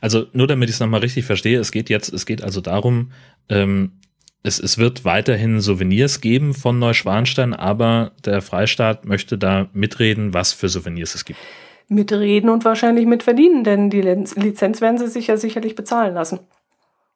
[0.00, 3.10] Also nur damit ich es nochmal richtig verstehe, es geht jetzt, es geht also darum,
[3.48, 3.98] ähm,
[4.44, 10.52] es, es wird weiterhin Souvenirs geben von Neuschwanstein, aber der Freistaat möchte da mitreden, was
[10.52, 11.40] für Souvenirs es gibt.
[11.88, 16.38] Mitreden und wahrscheinlich mitverdienen, denn die Lizenz werden sie sich ja sicherlich bezahlen lassen.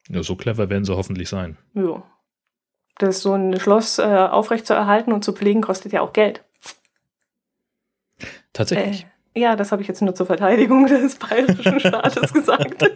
[0.09, 1.57] Ja, so clever werden sie hoffentlich sein.
[1.73, 2.03] Ja.
[2.97, 6.43] Das so ein Schloss äh, aufrecht zu erhalten und zu pflegen, kostet ja auch Geld.
[8.53, 9.05] Tatsächlich.
[9.33, 12.83] Äh, ja, das habe ich jetzt nur zur Verteidigung des bayerischen Staates gesagt.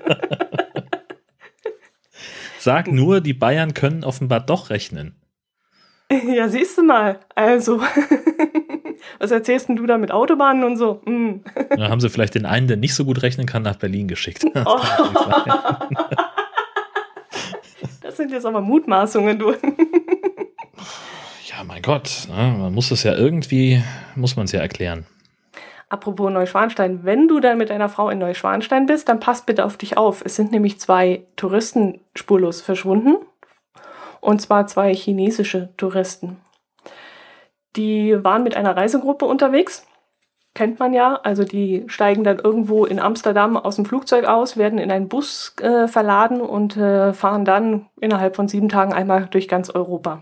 [2.60, 5.16] Sag nur, die Bayern können offenbar doch rechnen.
[6.12, 7.20] Ja, siehst du mal.
[7.36, 7.82] Also,
[9.20, 11.02] was erzählst denn du da mit Autobahnen und so?
[11.06, 11.44] Hm.
[11.70, 14.46] Da haben sie vielleicht den einen, der nicht so gut rechnen kann, nach Berlin geschickt.
[14.66, 14.80] Oh.
[18.20, 19.52] Das sind jetzt aber Mutmaßungen, du.
[21.50, 22.54] Ja, mein Gott, ne?
[22.60, 23.82] man muss es ja irgendwie,
[24.14, 25.06] muss man es ja erklären.
[25.88, 29.78] Apropos Neuschwanstein, wenn du dann mit deiner Frau in Neuschwanstein bist, dann passt bitte auf
[29.78, 30.22] dich auf.
[30.26, 33.16] Es sind nämlich zwei Touristen spurlos verschwunden.
[34.20, 36.42] Und zwar zwei chinesische Touristen.
[37.78, 39.88] Die waren mit einer Reisegruppe unterwegs
[40.60, 41.18] kennt man ja.
[41.24, 45.56] Also die steigen dann irgendwo in Amsterdam aus dem Flugzeug aus, werden in einen Bus
[45.62, 50.20] äh, verladen und äh, fahren dann innerhalb von sieben Tagen einmal durch ganz Europa.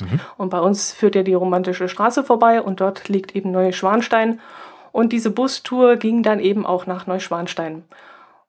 [0.00, 0.20] Mhm.
[0.38, 4.40] Und bei uns führt ja die romantische Straße vorbei und dort liegt eben Neuschwanstein.
[4.92, 7.84] Und diese Bustour ging dann eben auch nach Neuschwanstein.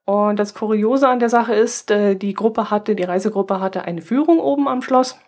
[0.05, 4.01] Und das Kuriose an der Sache ist, äh, die Gruppe hatte, die Reisegruppe hatte eine
[4.01, 5.19] Führung oben am Schloss.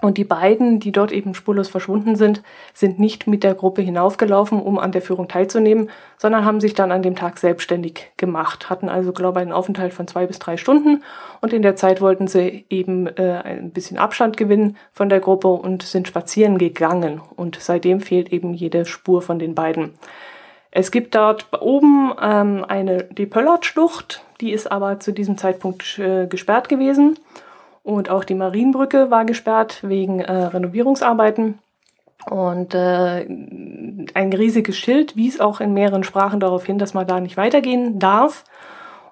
[0.00, 4.60] Und die beiden, die dort eben spurlos verschwunden sind, sind nicht mit der Gruppe hinaufgelaufen,
[4.60, 8.88] um an der Führung teilzunehmen, sondern haben sich dann an dem Tag selbstständig gemacht, hatten
[8.88, 11.02] also, glaube ich, einen Aufenthalt von zwei bis drei Stunden
[11.40, 15.48] und in der Zeit wollten sie eben äh, ein bisschen Abstand gewinnen von der Gruppe
[15.48, 17.20] und sind spazieren gegangen.
[17.36, 19.94] Und seitdem fehlt eben jede Spur von den beiden.
[20.70, 26.26] Es gibt dort oben ähm, eine, die Pöllertschlucht, die ist aber zu diesem Zeitpunkt äh,
[26.26, 27.18] gesperrt gewesen.
[27.82, 31.58] Und auch die Marienbrücke war gesperrt wegen äh, Renovierungsarbeiten.
[32.28, 33.26] Und äh,
[34.14, 37.98] ein riesiges Schild wies auch in mehreren Sprachen darauf hin, dass man da nicht weitergehen
[37.98, 38.44] darf.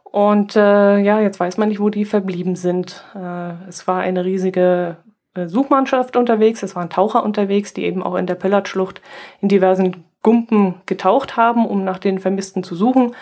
[0.04, 3.04] Und äh, ja, jetzt weiß man nicht, wo die verblieben sind.
[3.14, 4.96] Äh, es war eine riesige
[5.34, 9.00] äh, Suchmannschaft unterwegs, es waren Taucher unterwegs, die eben auch in der Pellertschlucht
[9.40, 13.14] in diversen Gumpen getaucht haben, um nach den Vermissten zu suchen.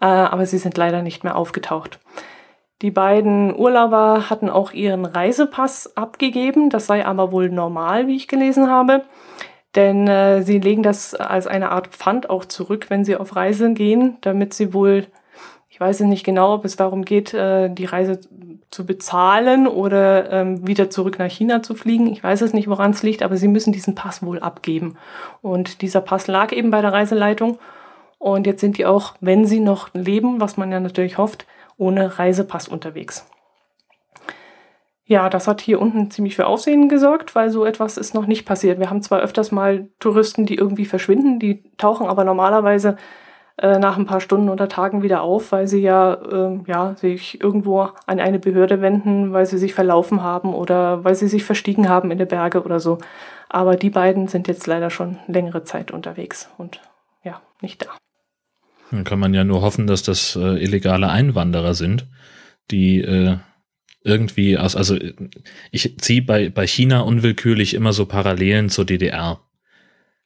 [0.00, 2.00] Äh, aber sie sind leider nicht mehr aufgetaucht.
[2.82, 6.70] Die beiden Urlauber hatten auch ihren Reisepass abgegeben.
[6.70, 9.02] Das sei aber wohl normal, wie ich gelesen habe.
[9.74, 13.72] Denn äh, sie legen das als eine Art Pfand auch zurück, wenn sie auf Reise
[13.72, 15.06] gehen, damit sie wohl,
[15.68, 18.20] ich weiß nicht genau, ob es darum geht, äh, die Reise
[18.70, 22.06] zu bezahlen oder ähm, wieder zurück nach China zu fliegen.
[22.12, 24.96] Ich weiß es nicht, woran es liegt, aber sie müssen diesen Pass wohl abgeben.
[25.42, 27.58] Und dieser Pass lag eben bei der Reiseleitung.
[28.18, 32.18] Und jetzt sind die auch, wenn sie noch leben, was man ja natürlich hofft, ohne
[32.18, 33.26] Reisepass unterwegs.
[35.06, 38.46] Ja, das hat hier unten ziemlich für Aufsehen gesorgt, weil so etwas ist noch nicht
[38.46, 38.78] passiert.
[38.78, 42.96] Wir haben zwar öfters mal Touristen, die irgendwie verschwinden, die tauchen aber normalerweise
[43.58, 47.40] äh, nach ein paar Stunden oder Tagen wieder auf, weil sie ja, äh, ja sich
[47.42, 51.88] irgendwo an eine Behörde wenden, weil sie sich verlaufen haben oder weil sie sich verstiegen
[51.88, 52.98] haben in den Berge oder so.
[53.50, 56.80] Aber die beiden sind jetzt leider schon längere Zeit unterwegs und
[57.22, 57.90] ja, nicht da.
[58.94, 62.06] Dann kann man ja nur hoffen, dass das äh, illegale Einwanderer sind,
[62.70, 63.38] die äh,
[64.04, 64.96] irgendwie aus, also
[65.70, 69.40] ich ziehe bei, bei China unwillkürlich immer so Parallelen zur DDR.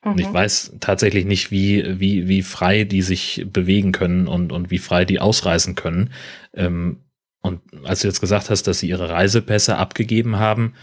[0.04, 0.10] Mhm.
[0.10, 0.34] Und ich mhm.
[0.34, 5.04] weiß tatsächlich nicht, wie, wie, wie frei die sich bewegen können und, und wie frei
[5.04, 6.10] die ausreisen können.
[6.54, 6.98] Ähm,
[7.40, 10.74] und als du jetzt gesagt hast, dass sie ihre Reisepässe abgegeben haben,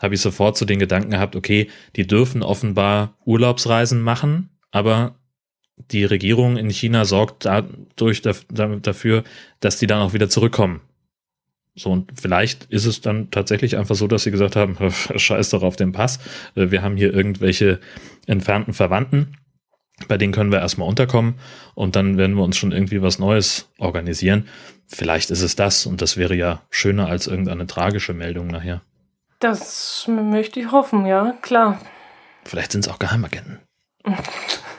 [0.00, 5.19] habe ich sofort so den Gedanken gehabt, okay, die dürfen offenbar Urlaubsreisen machen, aber
[5.90, 9.24] die Regierung in China sorgt dadurch dafür,
[9.60, 10.80] dass die dann auch wieder zurückkommen.
[11.74, 14.76] So, und vielleicht ist es dann tatsächlich einfach so, dass sie gesagt haben,
[15.16, 16.18] scheiß doch auf den Pass.
[16.54, 17.80] Äh, wir haben hier irgendwelche
[18.26, 19.36] entfernten Verwandten.
[20.08, 21.34] Bei denen können wir erstmal unterkommen
[21.74, 24.48] und dann werden wir uns schon irgendwie was Neues organisieren.
[24.86, 28.80] Vielleicht ist es das und das wäre ja schöner als irgendeine tragische Meldung nachher.
[29.40, 31.80] Das möchte ich hoffen, ja, klar.
[32.44, 33.58] Vielleicht sind es auch Geheimagenten.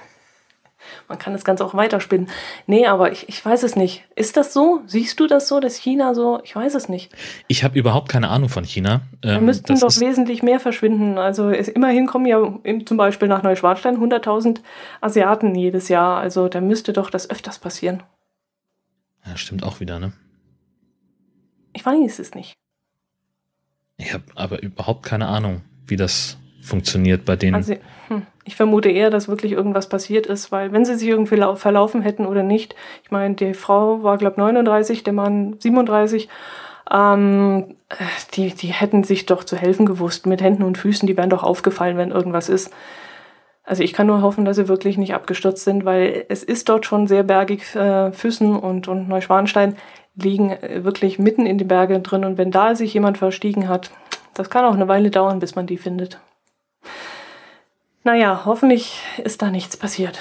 [1.11, 2.29] Man kann das Ganze auch weiterspinnen.
[2.67, 4.05] Nee, aber ich, ich weiß es nicht.
[4.15, 4.81] Ist das so?
[4.85, 6.39] Siehst du das so, dass China so?
[6.45, 7.11] Ich weiß es nicht.
[7.49, 9.01] Ich habe überhaupt keine Ahnung von China.
[9.19, 11.17] Da ähm, müssten doch wesentlich mehr verschwinden.
[11.17, 14.61] Also es, immerhin kommen ja im, zum Beispiel nach Neuschwanstein 100.000
[15.01, 16.17] Asiaten jedes Jahr.
[16.21, 18.03] Also da müsste doch das öfters passieren.
[19.25, 20.13] Ja, stimmt auch wieder, ne?
[21.73, 22.53] Ich weiß es nicht.
[23.97, 27.55] Ich habe aber überhaupt keine Ahnung, wie das funktioniert bei denen.
[27.55, 27.75] Also,
[28.07, 32.01] hm, ich vermute eher, dass wirklich irgendwas passiert ist, weil wenn sie sich irgendwie verlaufen
[32.01, 36.29] hätten oder nicht, ich meine, die Frau war, glaube 39, der Mann 37,
[36.91, 37.75] ähm,
[38.33, 41.43] die, die hätten sich doch zu helfen gewusst mit Händen und Füßen, die wären doch
[41.43, 42.71] aufgefallen, wenn irgendwas ist.
[43.63, 46.85] Also ich kann nur hoffen, dass sie wirklich nicht abgestürzt sind, weil es ist dort
[46.85, 47.75] schon sehr bergig.
[47.75, 49.75] Äh, Füssen und, und Neuschwanstein
[50.15, 52.25] liegen äh, wirklich mitten in den Bergen drin.
[52.25, 53.91] Und wenn da sich jemand verstiegen hat,
[54.33, 56.19] das kann auch eine Weile dauern, bis man die findet.
[58.03, 60.19] Naja, hoffentlich ist da nichts passiert.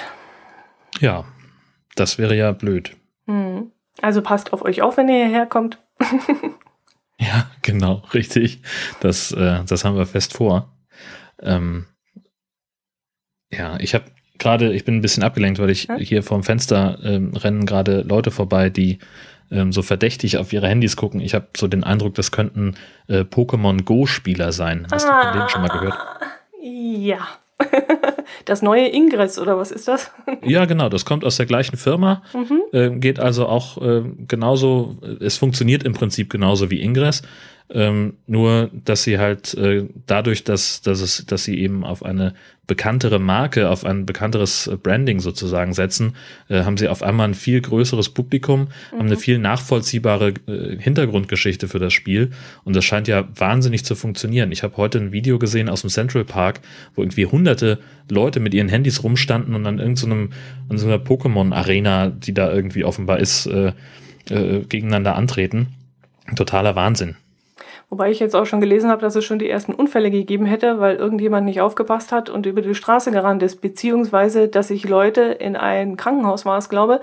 [0.99, 1.25] Ja,
[1.95, 2.95] das wäre ja blöd.
[3.27, 3.71] Hm.
[4.01, 5.79] Also passt auf euch auf, wenn ihr hierher kommt.
[7.19, 8.61] ja, genau, richtig.
[8.99, 10.71] Das, äh, das haben wir fest vor.
[11.41, 11.87] Ähm,
[13.51, 14.05] ja, ich habe
[14.37, 15.97] gerade, ich bin ein bisschen abgelenkt, weil ich hm?
[15.97, 18.99] hier vorm Fenster ähm, rennen gerade Leute vorbei, die
[19.51, 21.19] ähm, so verdächtig auf ihre Handys gucken.
[21.19, 22.75] Ich habe so den Eindruck, das könnten
[23.07, 24.87] äh, Pokémon Go-Spieler sein.
[24.91, 25.97] Hast ah, du von denen schon mal gehört?
[26.61, 27.27] Ja.
[28.45, 30.11] Das neue Ingress oder was ist das?
[30.43, 32.61] Ja, genau, das kommt aus der gleichen Firma, mhm.
[32.71, 37.21] äh, geht also auch äh, genauso, es funktioniert im Prinzip genauso wie Ingress,
[37.69, 42.33] ähm, nur dass sie halt äh, dadurch, dass, dass, es, dass sie eben auf eine
[42.71, 46.15] bekanntere Marke, auf ein bekannteres äh, Branding sozusagen setzen,
[46.47, 48.97] äh, haben sie auf einmal ein viel größeres Publikum, mhm.
[48.97, 49.19] haben eine mhm.
[49.19, 52.31] viel nachvollziehbare äh, Hintergrundgeschichte für das Spiel
[52.63, 54.53] und das scheint ja wahnsinnig zu funktionieren.
[54.53, 56.61] Ich habe heute ein Video gesehen aus dem Central Park,
[56.95, 57.79] wo irgendwie hunderte
[58.09, 60.29] Leute mit ihren Handys rumstanden und an irgendeinem
[60.69, 63.73] so, so einer Pokémon-Arena, die da irgendwie offenbar ist, äh,
[64.29, 65.67] äh, gegeneinander antreten.
[66.37, 67.17] Totaler Wahnsinn.
[67.91, 70.79] Wobei ich jetzt auch schon gelesen habe, dass es schon die ersten Unfälle gegeben hätte,
[70.79, 75.23] weil irgendjemand nicht aufgepasst hat und über die Straße gerannt ist, beziehungsweise dass sich Leute
[75.23, 77.01] in ein Krankenhaus war es, glaube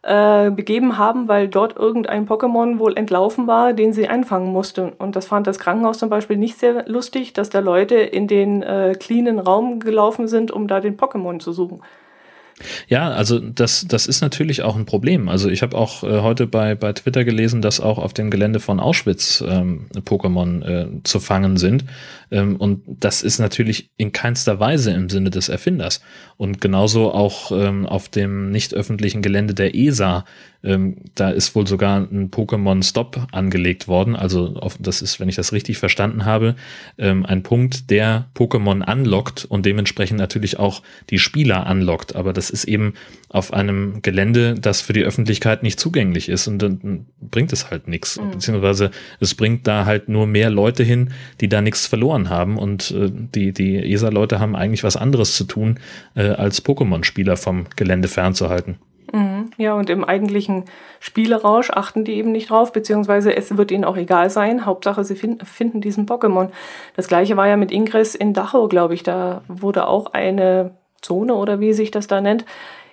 [0.00, 4.92] äh, begeben haben, weil dort irgendein Pokémon wohl entlaufen war, den sie einfangen mussten.
[4.98, 8.62] Und das fand das Krankenhaus zum Beispiel nicht sehr lustig, dass da Leute in den
[8.62, 11.82] äh, cleanen Raum gelaufen sind, um da den Pokémon zu suchen.
[12.88, 15.28] Ja, also das, das ist natürlich auch ein Problem.
[15.28, 18.60] Also ich habe auch äh, heute bei, bei Twitter gelesen, dass auch auf dem Gelände
[18.60, 21.84] von Auschwitz ähm, Pokémon äh, zu fangen sind.
[22.32, 26.00] Ähm, und das ist natürlich in keinster Weise im Sinne des Erfinders.
[26.36, 30.24] Und genauso auch ähm, auf dem nicht öffentlichen Gelände der ESA
[30.64, 34.14] ähm, da ist wohl sogar ein Pokémon Stop angelegt worden.
[34.14, 36.54] Also auf, das ist, wenn ich das richtig verstanden habe,
[36.96, 42.14] ein Punkt, der Pokémon anlockt und dementsprechend natürlich auch die Spieler anlockt.
[42.14, 42.94] Aber das ist eben
[43.28, 47.88] auf einem Gelände, das für die Öffentlichkeit nicht zugänglich ist und dann bringt es halt
[47.88, 48.20] nichts.
[48.20, 48.30] Mhm.
[48.32, 52.90] Beziehungsweise es bringt da halt nur mehr Leute hin, die da nichts verloren haben und
[52.90, 55.78] äh, die, die ESA-Leute haben eigentlich was anderes zu tun,
[56.14, 58.76] äh, als Pokémon-Spieler vom Gelände fernzuhalten.
[59.12, 59.50] Mhm.
[59.58, 60.64] Ja, und im eigentlichen
[60.98, 64.64] Spielerausch achten die eben nicht drauf, beziehungsweise es wird ihnen auch egal sein.
[64.64, 66.48] Hauptsache, sie find, finden diesen Pokémon.
[66.96, 69.02] Das gleiche war ja mit Ingress in Dachau, glaube ich.
[69.02, 72.46] Da wurde auch eine Zone oder wie sich das da nennt,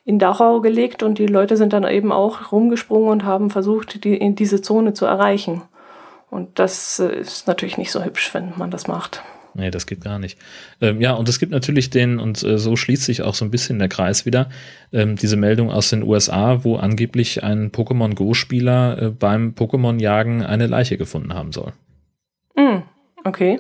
[0.03, 4.35] in Dachau gelegt und die Leute sind dann eben auch rumgesprungen und haben versucht, die,
[4.35, 5.61] diese Zone zu erreichen.
[6.29, 9.23] Und das äh, ist natürlich nicht so hübsch, wenn man das macht.
[9.55, 10.37] Nee, das geht gar nicht.
[10.79, 13.51] Ähm, ja, und es gibt natürlich den, und äh, so schließt sich auch so ein
[13.51, 14.49] bisschen der Kreis wieder,
[14.93, 20.67] ähm, diese Meldung aus den USA, wo angeblich ein Pokémon Go-Spieler äh, beim Pokémon-Jagen eine
[20.67, 21.73] Leiche gefunden haben soll.
[22.55, 22.83] Mm,
[23.23, 23.59] okay.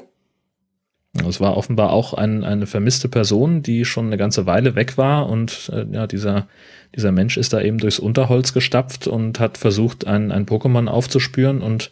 [1.27, 5.27] Es war offenbar auch ein, eine vermisste Person, die schon eine ganze Weile weg war
[5.27, 6.47] und äh, ja, dieser,
[6.95, 11.61] dieser Mensch ist da eben durchs Unterholz gestapft und hat versucht, ein, ein Pokémon aufzuspüren
[11.61, 11.91] und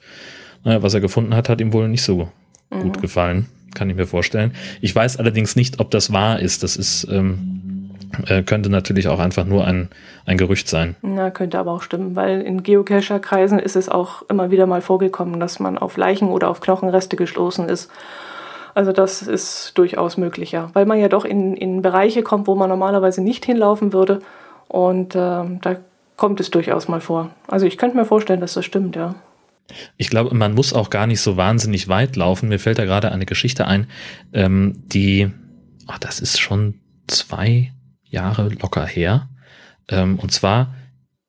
[0.68, 2.30] naja, was er gefunden hat, hat ihm wohl nicht so
[2.70, 2.82] mhm.
[2.82, 4.52] gut gefallen, kann ich mir vorstellen.
[4.82, 6.62] Ich weiß allerdings nicht, ob das wahr ist.
[6.62, 7.92] Das ist, ähm,
[8.28, 9.90] äh, könnte natürlich auch einfach nur ein,
[10.26, 10.96] ein Gerücht sein.
[11.02, 15.40] Na, könnte aber auch stimmen, weil in Geocacher-Kreisen ist es auch immer wieder mal vorgekommen,
[15.40, 17.90] dass man auf Leichen oder auf Knochenreste gestoßen ist
[18.78, 22.70] also das ist durchaus möglicher, weil man ja doch in, in Bereiche kommt, wo man
[22.70, 24.20] normalerweise nicht hinlaufen würde.
[24.68, 25.78] Und äh, da
[26.16, 27.32] kommt es durchaus mal vor.
[27.48, 29.16] Also ich könnte mir vorstellen, dass das stimmt, ja.
[29.98, 32.50] Ich glaube, man muss auch gar nicht so wahnsinnig weit laufen.
[32.50, 33.88] Mir fällt da gerade eine Geschichte ein,
[34.34, 35.30] ähm, die,
[35.88, 36.76] ach, das ist schon
[37.08, 39.30] zwei Jahre locker her.
[39.90, 40.76] Ähm, und zwar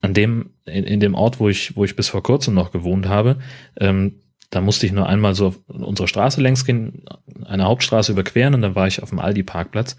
[0.01, 3.09] an dem, in, in, dem Ort, wo ich, wo ich bis vor kurzem noch gewohnt
[3.09, 3.39] habe,
[3.81, 4.21] ähm,
[4.51, 7.05] da musste ich nur einmal so unsere Straße längs gehen,
[7.45, 9.97] eine Hauptstraße überqueren und dann war ich auf dem Aldi-Parkplatz.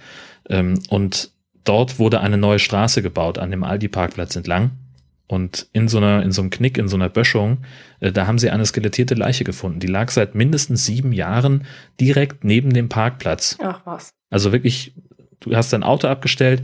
[0.50, 1.32] Ähm, und
[1.64, 4.72] dort wurde eine neue Straße gebaut an dem Aldi-Parkplatz entlang.
[5.30, 7.60] Und in so einer, in so einem Knick, in so einer Böschung,
[8.00, 9.80] äh, da haben sie eine skelettierte Leiche gefunden.
[9.80, 11.66] Die lag seit mindestens sieben Jahren
[12.02, 13.56] direkt neben dem Parkplatz.
[13.62, 14.10] Ach was.
[14.32, 14.96] Also wirklich,
[15.40, 16.64] du hast dein Auto abgestellt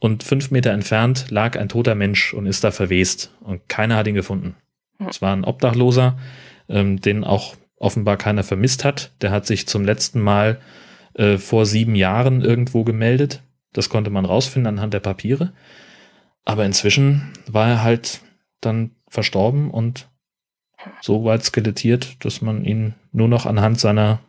[0.00, 3.32] und fünf Meter entfernt lag ein toter Mensch und ist da verwest.
[3.42, 4.56] Und keiner hat ihn gefunden.
[4.98, 5.06] Hm.
[5.06, 6.18] Es war ein Obdachloser,
[6.68, 9.12] ähm, den auch offenbar keiner vermisst hat.
[9.22, 10.58] Der hat sich zum letzten Mal
[11.14, 13.44] äh, vor sieben Jahren irgendwo gemeldet.
[13.72, 15.52] Das konnte man rausfinden anhand der Papiere.
[16.44, 18.20] Aber inzwischen war er halt
[18.60, 20.08] dann verstorben und
[21.00, 24.20] so weit skelettiert, dass man ihn nur noch anhand seiner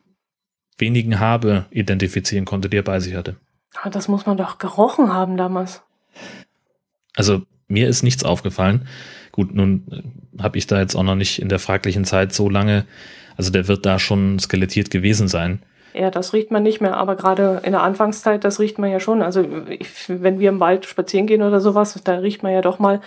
[0.78, 3.38] wenigen Habe identifizieren konnte, die er bei sich hatte.
[3.80, 5.82] Aber das muss man doch gerochen haben damals.
[7.16, 8.88] Also mir ist nichts aufgefallen.
[9.32, 9.88] Gut, nun
[10.38, 12.86] äh, habe ich da jetzt auch noch nicht in der fraglichen Zeit so lange,
[13.38, 15.64] also der wird da schon skelettiert gewesen sein.
[15.94, 19.00] Ja, das riecht man nicht mehr, aber gerade in der Anfangszeit, das riecht man ja
[19.00, 19.22] schon.
[19.22, 22.80] Also ich, wenn wir im Wald spazieren gehen oder sowas, da riecht man ja doch
[22.80, 23.02] mal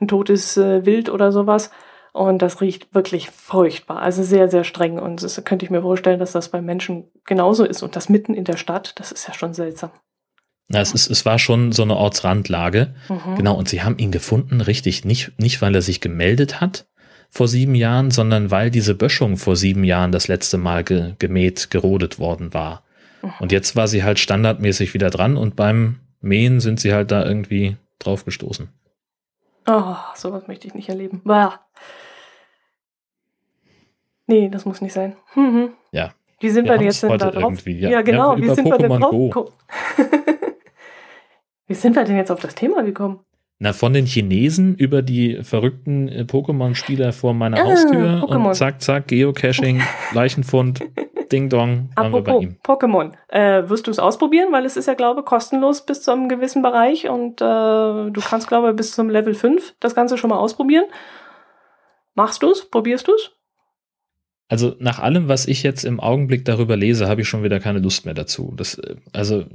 [0.00, 1.70] ein totes äh, Wild oder sowas.
[2.12, 5.00] Und das riecht wirklich furchtbar, also sehr, sehr streng.
[5.00, 7.82] Und das könnte ich mir vorstellen, dass das bei Menschen genauso ist.
[7.82, 9.90] Und das mitten in der Stadt, das ist ja schon seltsam.
[10.68, 12.94] Na, es, ist, es war schon so eine Ortsrandlage.
[13.08, 13.34] Mhm.
[13.36, 16.86] Genau, und sie haben ihn gefunden, richtig, nicht, nicht weil er sich gemeldet hat
[17.34, 21.68] vor sieben Jahren, sondern weil diese Böschung vor sieben Jahren das letzte Mal ge, gemäht,
[21.70, 22.84] gerodet worden war.
[23.40, 27.24] Und jetzt war sie halt standardmäßig wieder dran und beim Mähen sind sie halt da
[27.24, 28.68] irgendwie drauf gestoßen.
[29.66, 31.22] Oh, sowas möchte ich nicht erleben.
[31.24, 31.60] Bah.
[34.26, 35.16] Nee, das muss nicht sein.
[35.34, 35.70] Mhm.
[35.90, 36.12] Ja.
[36.38, 37.66] Wie sind wir, wir jetzt denn da drauf?
[37.66, 38.36] Ja, ja, genau.
[38.36, 39.30] Ja, wie sind Pokemon wir denn drauf?
[39.30, 39.52] Go.
[41.66, 43.20] Wie sind wir denn jetzt auf das Thema gekommen?
[43.64, 48.48] Na, von den Chinesen über die verrückten äh, Pokémon-Spieler vor meiner ah, Haustür Pokémon.
[48.48, 49.80] und zack, zack, Geocaching,
[50.12, 50.80] Leichenfund,
[51.32, 52.56] Ding Dong, waren wir bei ihm.
[52.62, 53.12] Pokémon.
[53.28, 54.52] Äh, wirst du es ausprobieren?
[54.52, 57.44] Weil es ist ja, glaube ich, kostenlos bis zu einem gewissen Bereich und äh,
[58.10, 60.84] du kannst, glaube ich, bis zum Level 5 das Ganze schon mal ausprobieren.
[62.14, 62.68] Machst du es?
[62.68, 63.30] Probierst du es?
[64.46, 67.78] Also nach allem, was ich jetzt im Augenblick darüber lese, habe ich schon wieder keine
[67.78, 68.52] Lust mehr dazu.
[68.56, 69.46] Das, äh, also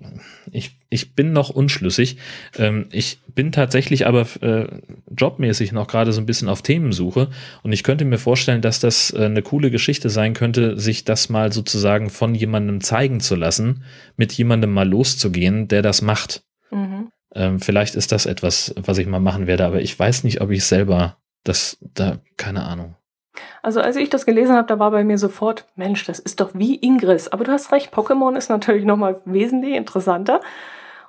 [0.52, 2.18] ich, ich bin noch unschlüssig.
[2.58, 4.68] Ähm, ich bin tatsächlich aber äh,
[5.16, 7.30] jobmäßig noch gerade so ein bisschen auf Themensuche
[7.62, 11.30] und ich könnte mir vorstellen, dass das äh, eine coole Geschichte sein könnte, sich das
[11.30, 13.84] mal sozusagen von jemandem zeigen zu lassen,
[14.18, 16.42] mit jemandem mal loszugehen, der das macht.
[16.72, 17.10] Mhm.
[17.36, 20.50] Ähm, vielleicht ist das etwas, was ich mal machen werde, aber ich weiß nicht, ob
[20.50, 22.96] ich selber das da, keine Ahnung.
[23.62, 26.52] Also als ich das gelesen habe, da war bei mir sofort, Mensch, das ist doch
[26.54, 27.28] wie Ingress.
[27.28, 30.42] Aber du hast recht, Pokémon ist natürlich nochmal wesentlich interessanter.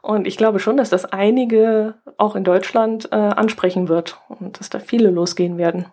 [0.02, 4.70] Und ich glaube schon, dass das einige auch in Deutschland äh, ansprechen wird und dass
[4.70, 5.86] da viele losgehen werden.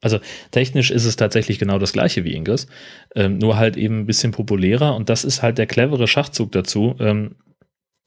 [0.00, 0.18] Also
[0.50, 2.68] technisch ist es tatsächlich genau das gleiche wie Ingress,
[3.14, 6.94] ähm, nur halt eben ein bisschen populärer und das ist halt der clevere Schachzug dazu,
[7.00, 7.34] ähm,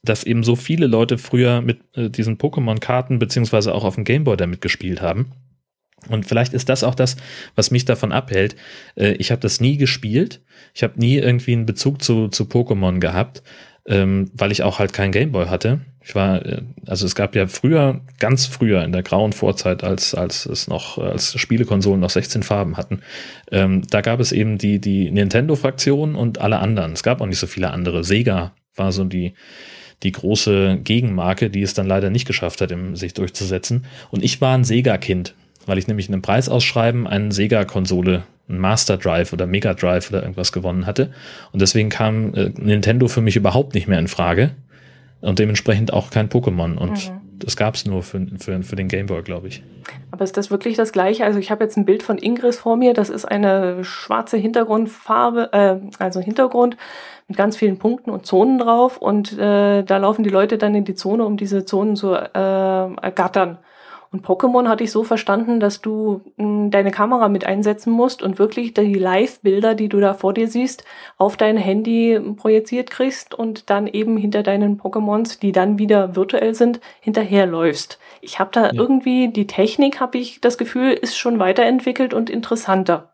[0.01, 4.37] dass eben so viele Leute früher mit äh, diesen Pokémon-Karten beziehungsweise auch auf dem Gameboy
[4.37, 5.33] damit gespielt haben
[6.09, 7.15] und vielleicht ist das auch das,
[7.55, 8.55] was mich davon abhält.
[8.95, 10.41] Äh, ich habe das nie gespielt.
[10.73, 13.43] Ich habe nie irgendwie einen Bezug zu, zu Pokémon gehabt,
[13.85, 15.81] ähm, weil ich auch halt keinen Gameboy hatte.
[16.03, 20.15] Ich war, äh, also es gab ja früher, ganz früher in der grauen Vorzeit, als,
[20.15, 23.01] als es noch, als Spielekonsolen noch 16 Farben hatten,
[23.51, 26.93] ähm, da gab es eben die, die Nintendo-Fraktion und alle anderen.
[26.93, 28.03] Es gab auch nicht so viele andere.
[28.03, 29.33] Sega war so die,
[30.01, 33.85] die große Gegenmarke, die es dann leider nicht geschafft hat, sich durchzusetzen.
[34.09, 35.35] Und ich war ein Sega-Kind
[35.65, 40.21] weil ich nämlich in einem Preisausschreiben eine Sega-Konsole einen Master Drive oder Mega Drive oder
[40.21, 41.11] irgendwas gewonnen hatte.
[41.51, 44.51] Und deswegen kam äh, Nintendo für mich überhaupt nicht mehr in Frage.
[45.21, 46.77] Und dementsprechend auch kein Pokémon.
[46.77, 47.21] Und mhm.
[47.37, 49.63] das gab es nur für, für, für den Game Boy, glaube ich.
[50.09, 51.25] Aber ist das wirklich das gleiche?
[51.25, 52.93] Also ich habe jetzt ein Bild von Ingress vor mir.
[52.93, 56.75] Das ist eine schwarze Hintergrundfarbe, äh, also Hintergrund
[57.27, 58.97] mit ganz vielen Punkten und Zonen drauf.
[58.97, 62.27] Und äh, da laufen die Leute dann in die Zone, um diese Zonen zu äh,
[62.33, 63.59] ergattern.
[64.11, 68.21] Und Pokémon hatte ich so verstanden, dass du mh, hm, deine Kamera mit einsetzen musst
[68.21, 70.83] und wirklich die Live-Bilder, die du da vor dir siehst,
[71.17, 76.53] auf dein Handy projiziert kriegst und dann eben hinter deinen Pokémons, die dann wieder virtuell
[76.53, 77.99] sind, hinterherläufst.
[78.19, 78.73] Ich habe da ja.
[78.73, 83.11] irgendwie die Technik, habe ich das Gefühl, ist schon weiterentwickelt und interessanter.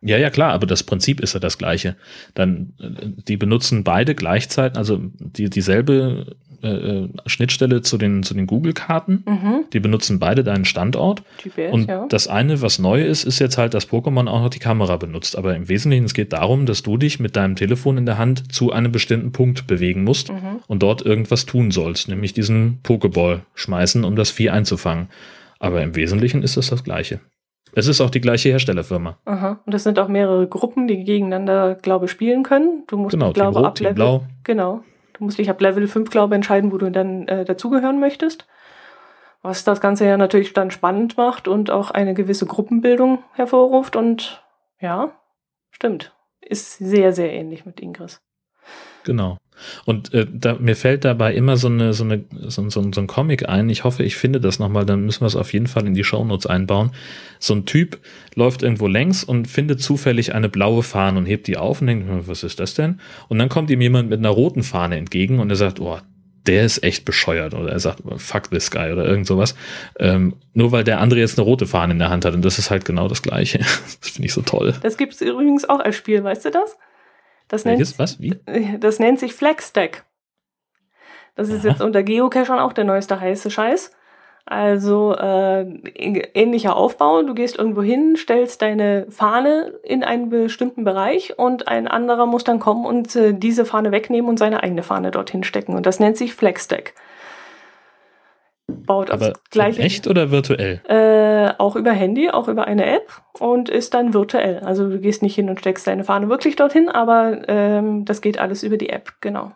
[0.00, 1.96] Ja, ja, klar, aber das Prinzip ist ja das gleiche.
[2.34, 8.34] Dann, äh, die benutzen beide gleichzeitig, also die, dieselbe äh, äh, Schnittstelle zu den, zu
[8.34, 9.24] den Google-Karten.
[9.26, 9.64] Mhm.
[9.72, 11.22] Die benutzen beide deinen Standort.
[11.38, 12.06] Typisch, und ja.
[12.08, 15.36] das eine, was neu ist, ist jetzt halt, dass Pokémon auch noch die Kamera benutzt.
[15.36, 18.52] Aber im Wesentlichen, es geht darum, dass du dich mit deinem Telefon in der Hand
[18.52, 20.60] zu einem bestimmten Punkt bewegen musst mhm.
[20.66, 25.08] und dort irgendwas tun sollst, nämlich diesen Pokéball schmeißen, um das Vieh einzufangen.
[25.60, 27.20] Aber im Wesentlichen ist das das Gleiche.
[27.74, 29.18] Es ist auch die gleiche Herstellerfirma.
[29.24, 29.60] Aha.
[29.64, 32.84] Und es sind auch mehrere Gruppen, die gegeneinander, glaube ich, spielen können.
[32.88, 34.24] Du musst, genau, glaube, Team Rot, Team Blau.
[34.44, 34.82] Genau.
[35.18, 38.46] Du musst dich ab Level 5, glaube ich, entscheiden, wo du dann äh, dazugehören möchtest.
[39.42, 43.96] Was das Ganze ja natürlich dann spannend macht und auch eine gewisse Gruppenbildung hervorruft.
[43.96, 44.44] Und
[44.80, 45.12] ja,
[45.70, 46.14] stimmt.
[46.40, 48.20] Ist sehr, sehr ähnlich mit Ingress.
[49.08, 49.38] Genau.
[49.86, 53.06] Und äh, da, mir fällt dabei immer so, eine, so, eine, so, so, so ein
[53.06, 53.70] Comic ein.
[53.70, 56.04] Ich hoffe, ich finde das nochmal, dann müssen wir es auf jeden Fall in die
[56.04, 56.90] Shownotes einbauen.
[57.38, 58.00] So ein Typ
[58.34, 62.06] läuft irgendwo längs und findet zufällig eine blaue Fahne und hebt die auf und denkt,
[62.06, 63.00] hm, was ist das denn?
[63.28, 65.98] Und dann kommt ihm jemand mit einer roten Fahne entgegen und er sagt, oh,
[66.46, 67.54] der ist echt bescheuert.
[67.54, 69.54] Oder er sagt, fuck this guy oder irgend sowas.
[69.98, 72.34] Ähm, nur weil der andere jetzt eine rote Fahne in der Hand hat.
[72.34, 73.60] Und das ist halt genau das Gleiche.
[74.00, 74.74] Das finde ich so toll.
[74.82, 76.76] Das gibt es übrigens auch als Spiel, weißt du das?
[77.48, 77.98] Das Welches?
[77.98, 78.20] Was?
[78.20, 78.34] Wie?
[78.80, 80.04] Das nennt sich FlexStack.
[81.34, 81.68] Das ist Aha.
[81.68, 83.92] jetzt unter Geocachern auch der neueste heiße Scheiß.
[84.44, 85.60] Also äh,
[85.92, 87.22] ähnlicher Aufbau.
[87.22, 92.44] Du gehst irgendwo hin, stellst deine Fahne in einen bestimmten Bereich und ein anderer muss
[92.44, 95.76] dann kommen und äh, diese Fahne wegnehmen und seine eigene Fahne dorthin stecken.
[95.76, 96.94] Und das nennt sich FlexStack
[98.68, 100.80] baut Aber gleich echt oder virtuell?
[100.88, 104.60] Äh, auch über Handy, auch über eine App und ist dann virtuell.
[104.60, 108.38] Also du gehst nicht hin und steckst deine Fahne wirklich dorthin, aber ähm, das geht
[108.38, 109.52] alles über die App, genau.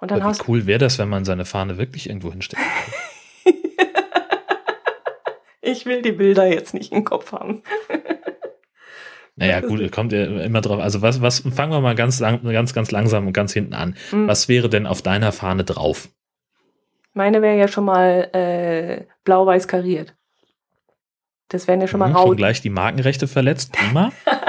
[0.00, 2.62] Und dann aber wie cool wäre das, wenn man seine Fahne wirklich irgendwo hinsteckt?
[5.62, 7.62] ich will die Bilder jetzt nicht im Kopf haben.
[9.36, 10.78] Naja, gut, kommt ja immer drauf.
[10.78, 13.96] Also was, was, fangen wir mal ganz lang, ganz, ganz langsam und ganz hinten an.
[14.12, 14.28] Mhm.
[14.28, 16.08] Was wäre denn auf deiner Fahne drauf?
[17.14, 20.14] Meine wäre ja schon mal äh, blau-weiß kariert.
[21.48, 22.16] Das wären ja schon mal mhm.
[22.16, 23.72] Schon gleich die Markenrechte verletzt.
[23.72, 24.10] Prima.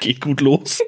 [0.00, 0.82] Geht gut los.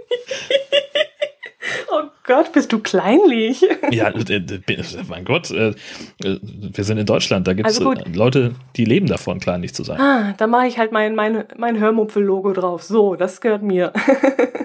[1.90, 3.62] oh Gott, bist du kleinlich.
[3.90, 4.60] ja, äh, äh,
[5.08, 5.74] mein Gott, äh,
[6.18, 9.98] wir sind in Deutschland, da gibt es also Leute, die leben davon, kleinlich zu sein.
[9.98, 12.82] Ah, da mache ich halt mein, mein, mein Hörmupfel-Logo drauf.
[12.82, 13.94] So, das gehört mir.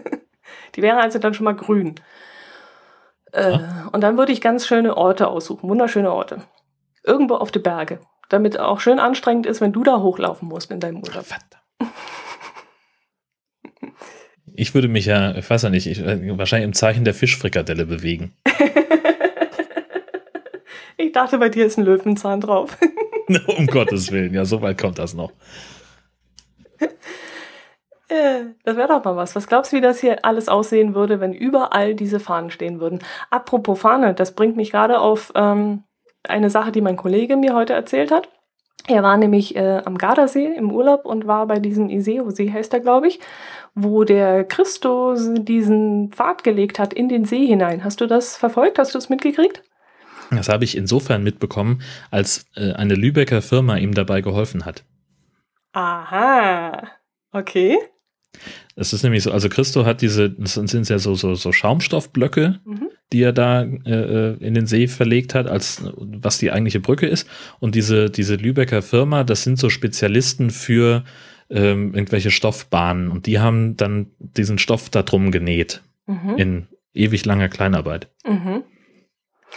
[0.75, 1.95] die wäre also dann schon mal grün.
[3.33, 3.59] Äh,
[3.91, 6.43] und dann würde ich ganz schöne Orte aussuchen, wunderschöne Orte.
[7.03, 10.79] Irgendwo auf die Berge, damit auch schön anstrengend ist, wenn du da hochlaufen musst in
[10.79, 11.25] deinem Urlaub.
[14.55, 18.37] Ich würde mich ja, ich weiß ja nicht, ich, wahrscheinlich im Zeichen der Fischfrikadelle bewegen.
[20.97, 22.77] ich dachte, bei dir ist ein Löwenzahn drauf.
[23.47, 25.31] um Gottes Willen, ja, so weit kommt das noch.
[28.63, 29.35] Das wäre doch mal was.
[29.35, 32.99] Was glaubst du, wie das hier alles aussehen würde, wenn überall diese Fahnen stehen würden?
[33.29, 35.83] Apropos Fahne, das bringt mich gerade auf ähm,
[36.23, 38.29] eine Sache, die mein Kollege mir heute erzählt hat.
[38.87, 42.81] Er war nämlich äh, am Gardasee im Urlaub und war bei diesem Iseo-See, heißt er,
[42.81, 43.19] glaube ich,
[43.75, 47.83] wo der Christus diesen Pfad gelegt hat in den See hinein.
[47.83, 48.79] Hast du das verfolgt?
[48.79, 49.63] Hast du es mitgekriegt?
[50.31, 54.83] Das habe ich insofern mitbekommen, als äh, eine Lübecker Firma ihm dabei geholfen hat.
[55.71, 56.89] Aha,
[57.31, 57.77] okay.
[58.75, 62.59] Es ist nämlich so, also Christo hat diese, das sind ja so, so, so Schaumstoffblöcke,
[62.65, 62.89] mhm.
[63.11, 67.05] die er da äh, äh, in den See verlegt hat, als was die eigentliche Brücke
[67.05, 67.27] ist.
[67.59, 71.03] Und diese, diese Lübecker Firma, das sind so Spezialisten für
[71.49, 73.11] ähm, irgendwelche Stoffbahnen.
[73.11, 75.83] Und die haben dann diesen Stoff da drum genäht.
[76.07, 76.37] Mhm.
[76.37, 78.09] In ewig langer Kleinarbeit.
[78.25, 78.63] Mhm.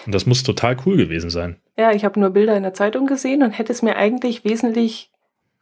[0.05, 1.57] Und das muss total cool gewesen sein.
[1.79, 5.11] Ja, ich habe nur Bilder in der Zeitung gesehen und hätte es mir eigentlich wesentlich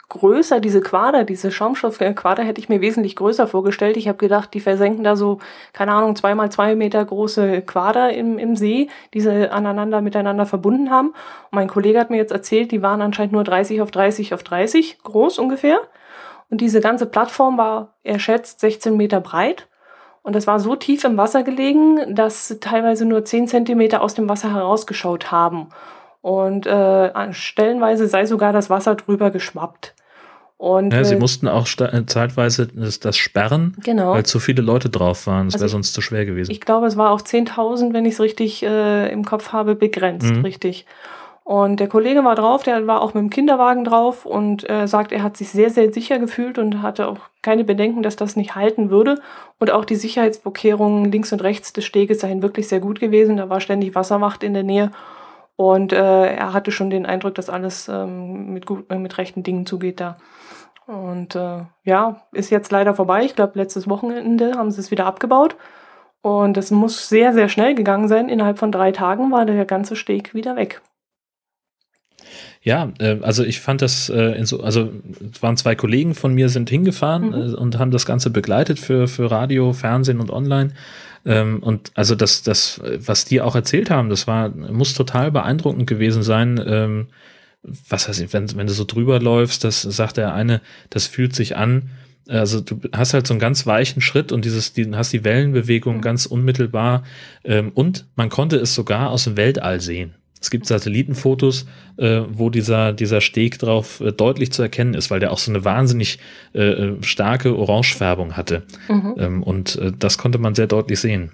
[0.09, 3.97] größer, diese Quader, diese Schaumstoffquader hätte ich mir wesentlich größer vorgestellt.
[3.97, 5.39] Ich habe gedacht, die versenken da so,
[5.73, 10.91] keine Ahnung, zweimal zwei Meter große Quader im, im See, die sie aneinander miteinander verbunden
[10.91, 11.09] haben.
[11.09, 14.43] Und mein Kollege hat mir jetzt erzählt, die waren anscheinend nur 30 auf 30 auf
[14.43, 15.81] 30 groß ungefähr.
[16.51, 19.69] Und diese ganze Plattform war, er schätzt, 16 Meter breit.
[20.23, 24.29] Und das war so tief im Wasser gelegen, dass teilweise nur 10 Zentimeter aus dem
[24.29, 25.69] Wasser herausgeschaut haben.
[26.25, 29.95] Und äh, stellenweise sei sogar das Wasser drüber geschwappt.
[30.57, 34.13] Und, ja, sie äh, mussten auch äh, zeitweise das, das, sperren, genau.
[34.13, 35.49] weil zu viele Leute drauf waren.
[35.49, 36.51] Das also wäre sonst zu schwer gewesen.
[36.51, 40.35] Ich glaube, es war auf 10.000, wenn ich es richtig äh, im Kopf habe, begrenzt,
[40.35, 40.41] mhm.
[40.47, 40.87] richtig.
[41.43, 45.13] Und der Kollege war drauf, der war auch mit dem Kinderwagen drauf und äh, sagt,
[45.13, 48.55] er hat sich sehr, sehr sicher gefühlt und hatte auch keine Bedenken, dass das nicht
[48.55, 49.21] halten würde.
[49.59, 53.37] Und auch die Sicherheitsvorkehrungen links und rechts des Steges seien wirklich sehr gut gewesen.
[53.37, 54.91] Da war ständig Wasserwacht in der Nähe.
[55.57, 59.43] Und äh, er hatte schon den Eindruck, dass alles ähm, mit, gut, äh, mit rechten
[59.43, 60.17] Dingen zugeht da.
[60.87, 63.25] Und äh, ja, ist jetzt leider vorbei.
[63.25, 65.57] Ich glaube, letztes Wochenende haben sie es wieder abgebaut.
[66.21, 68.29] Und es muss sehr, sehr schnell gegangen sein.
[68.29, 70.83] Innerhalb von drei Tagen war der ganze Steg wieder weg.
[72.63, 74.91] Ja, äh, also ich fand das, äh, in so, also
[75.31, 77.35] es waren zwei Kollegen von mir sind hingefahren mhm.
[77.35, 80.73] äh, und haben das Ganze begleitet für, für Radio, Fernsehen und Online.
[81.27, 85.87] Ähm, und also das, das, was die auch erzählt haben, das war, muss total beeindruckend
[85.87, 86.63] gewesen sein.
[86.67, 87.07] Ähm,
[87.63, 90.61] was heißt, wenn, wenn du so drüber läufst, das sagt der eine,
[90.91, 91.91] das fühlt sich an,
[92.29, 95.99] also du hast halt so einen ganz weichen Schritt und dieses, die, hast die Wellenbewegung
[95.99, 96.03] mhm.
[96.03, 97.05] ganz unmittelbar
[97.45, 100.15] ähm, und man konnte es sogar aus dem Weltall sehen.
[100.45, 101.65] Es gibt Satellitenfotos,
[101.97, 105.51] äh, wo dieser, dieser Steg drauf äh, deutlich zu erkennen ist, weil der auch so
[105.51, 106.19] eine wahnsinnig
[106.55, 108.65] äh, äh starke Orangefärbung hatte.
[108.89, 109.15] Mhm.
[109.17, 111.33] Ähm, und äh, das konnte man sehr deutlich sehen.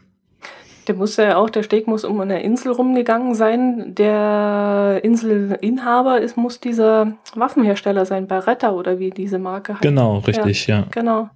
[0.86, 3.96] Der muss ja auch, der Steg muss um eine Insel rumgegangen sein.
[3.96, 9.82] Der Inselinhaber ist, muss dieser Waffenhersteller sein, Beretta oder wie diese Marke heißt.
[9.82, 10.78] Genau, richtig, ja.
[10.78, 10.86] ja.
[10.92, 11.30] Genau.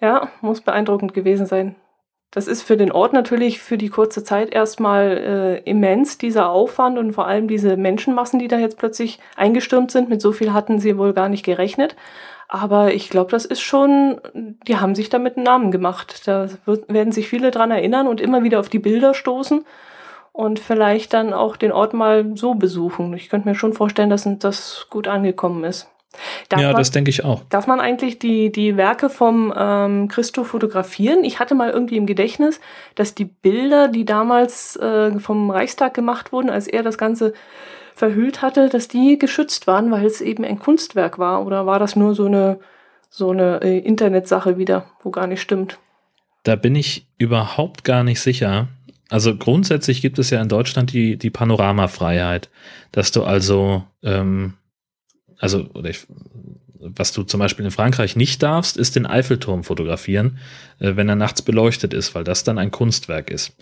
[0.00, 1.76] Ja, muss beeindruckend gewesen sein.
[2.34, 6.98] Das ist für den Ort natürlich für die kurze Zeit erstmal äh, immens, dieser Aufwand
[6.98, 10.08] und vor allem diese Menschenmassen, die da jetzt plötzlich eingestürmt sind.
[10.08, 11.94] Mit so viel hatten sie wohl gar nicht gerechnet.
[12.48, 14.20] Aber ich glaube, das ist schon,
[14.66, 16.26] die haben sich damit einen Namen gemacht.
[16.26, 19.64] Da wird, werden sich viele dran erinnern und immer wieder auf die Bilder stoßen
[20.32, 23.14] und vielleicht dann auch den Ort mal so besuchen.
[23.14, 25.88] Ich könnte mir schon vorstellen, dass das gut angekommen ist.
[26.48, 27.42] Darf ja, man, das denke ich auch.
[27.48, 31.24] Darf man eigentlich die, die Werke vom ähm, Christo fotografieren?
[31.24, 32.60] Ich hatte mal irgendwie im Gedächtnis,
[32.94, 37.32] dass die Bilder, die damals äh, vom Reichstag gemacht wurden, als er das Ganze
[37.94, 41.46] verhüllt hatte, dass die geschützt waren, weil es eben ein Kunstwerk war.
[41.46, 42.58] Oder war das nur so eine,
[43.08, 45.78] so eine äh, Internetsache wieder, wo gar nicht stimmt?
[46.42, 48.68] Da bin ich überhaupt gar nicht sicher.
[49.10, 52.50] Also grundsätzlich gibt es ja in Deutschland die, die Panoramafreiheit,
[52.90, 54.54] dass du also ähm,
[55.38, 56.06] also oder ich,
[56.78, 60.38] was du zum Beispiel in Frankreich nicht darfst, ist den Eiffelturm fotografieren,
[60.78, 63.56] äh, wenn er nachts beleuchtet ist, weil das dann ein Kunstwerk ist.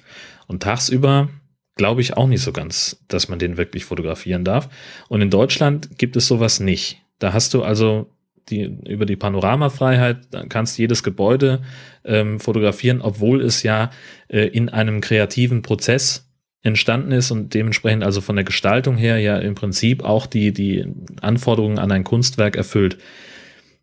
[0.47, 1.29] Und tagsüber
[1.77, 4.68] glaube ich auch nicht so ganz, dass man den wirklich fotografieren darf.
[5.09, 7.01] Und in Deutschland gibt es sowas nicht.
[7.18, 8.11] Da hast du also
[8.51, 11.62] die, über die Panoramafreiheit, kannst jedes Gebäude
[12.05, 13.91] ähm, fotografieren, obwohl es ja
[14.29, 16.29] äh, in einem kreativen Prozess
[16.63, 20.87] entstanden ist und dementsprechend also von der Gestaltung her ja im Prinzip auch die, die
[21.21, 22.99] Anforderungen an ein Kunstwerk erfüllt.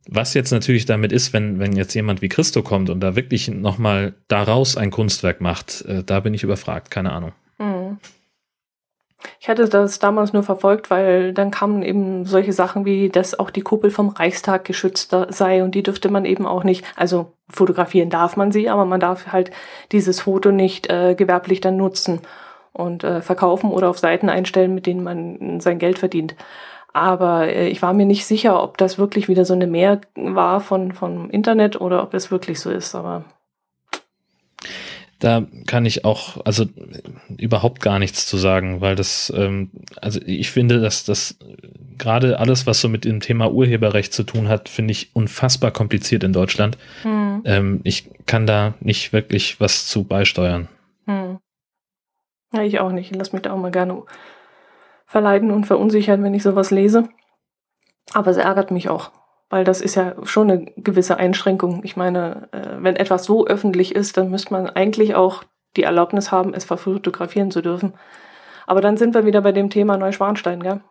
[0.07, 3.49] Was jetzt natürlich damit ist, wenn, wenn jetzt jemand wie Christo kommt und da wirklich
[3.49, 7.33] nochmal daraus ein Kunstwerk macht, äh, da bin ich überfragt, keine Ahnung.
[7.57, 7.97] Mhm.
[9.41, 13.49] Ich hatte das damals nur verfolgt, weil dann kamen eben solche Sachen wie, dass auch
[13.49, 18.09] die Kuppel vom Reichstag geschützt sei und die dürfte man eben auch nicht, also fotografieren
[18.09, 19.51] darf man sie, aber man darf halt
[19.91, 22.21] dieses Foto nicht äh, gewerblich dann nutzen
[22.73, 26.35] und äh, verkaufen oder auf Seiten einstellen, mit denen man sein Geld verdient.
[26.93, 30.59] Aber äh, ich war mir nicht sicher, ob das wirklich wieder so eine Mehr war
[30.59, 32.95] von, vom Internet oder ob es wirklich so ist.
[32.95, 33.25] Aber
[35.19, 36.65] da kann ich auch also
[37.37, 39.69] überhaupt gar nichts zu sagen, weil das ähm,
[40.01, 41.37] also ich finde, dass das
[41.97, 46.23] gerade alles, was so mit dem Thema Urheberrecht zu tun hat, finde ich unfassbar kompliziert
[46.23, 46.77] in Deutschland.
[47.03, 47.43] Hm.
[47.45, 50.69] Ähm, ich kann da nicht wirklich was zu beisteuern.
[51.05, 51.39] Hm.
[52.53, 53.11] Ja, ich auch nicht.
[53.11, 54.03] Ich lasse mich da auch mal gerne
[55.05, 57.09] verleiten und verunsichern, wenn ich sowas lese.
[58.13, 59.11] Aber es ärgert mich auch,
[59.49, 61.81] weil das ist ja schon eine gewisse Einschränkung.
[61.83, 65.43] Ich meine, äh, wenn etwas so öffentlich ist, dann müsste man eigentlich auch
[65.77, 67.93] die Erlaubnis haben, es fotografieren zu dürfen.
[68.65, 70.81] Aber dann sind wir wieder bei dem Thema Neuschwanstein, gell?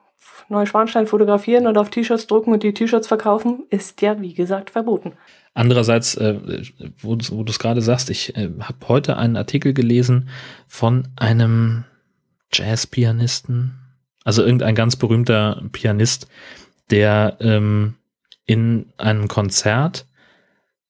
[0.48, 5.12] Neuschwanstein fotografieren und auf T-Shirts drucken und die T-Shirts verkaufen, ist ja, wie gesagt, verboten.
[5.59, 6.62] Andererseits, äh,
[7.00, 10.28] wo, du es gerade sagst, ich äh, habe heute einen Artikel gelesen
[10.68, 11.82] von einem
[12.52, 13.74] Jazzpianisten,
[14.22, 16.28] also irgendein ganz berühmter Pianist,
[16.90, 17.94] der ähm,
[18.46, 20.06] in einem Konzert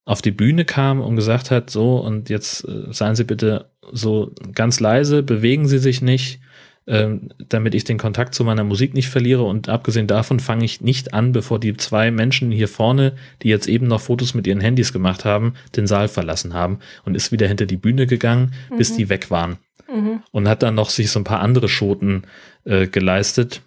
[0.04, 4.32] auf die Bühne kam und gesagt hat, so und jetzt äh, seien Sie bitte so
[4.52, 6.40] ganz leise, bewegen Sie sich nicht,
[6.88, 9.44] ähm, damit ich den Kontakt zu meiner Musik nicht verliere.
[9.44, 13.12] Und abgesehen davon fange ich nicht an, bevor die zwei Menschen hier vorne,
[13.42, 17.14] die jetzt eben noch Fotos mit ihren Handys gemacht haben, den Saal verlassen haben und
[17.14, 18.78] ist wieder hinter die Bühne gegangen, mhm.
[18.78, 19.58] bis die weg waren.
[19.92, 20.22] Mhm.
[20.32, 22.22] Und hat dann noch sich so ein paar andere Schoten
[22.64, 23.62] äh, geleistet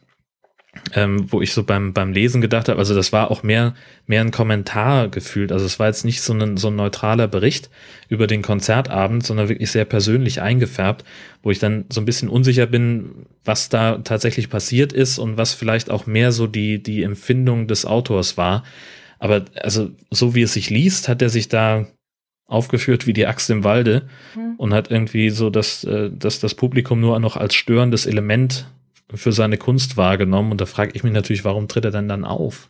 [0.93, 3.75] ähm, wo ich so beim, beim Lesen gedacht habe, also das war auch mehr,
[4.07, 5.51] mehr ein Kommentar gefühlt.
[5.51, 7.69] Also es war jetzt nicht so ein, so ein neutraler Bericht
[8.07, 11.03] über den Konzertabend, sondern wirklich sehr persönlich eingefärbt,
[11.43, 15.53] wo ich dann so ein bisschen unsicher bin, was da tatsächlich passiert ist und was
[15.53, 18.63] vielleicht auch mehr so die, die Empfindung des Autors war.
[19.19, 21.85] Aber also so wie es sich liest, hat er sich da
[22.47, 24.55] aufgeführt wie die Axt im Walde mhm.
[24.57, 28.67] und hat irgendwie so das, äh, dass das Publikum nur noch als störendes Element
[29.15, 30.51] für seine Kunst wahrgenommen.
[30.51, 32.69] Und da frage ich mich natürlich, warum tritt er denn dann auf?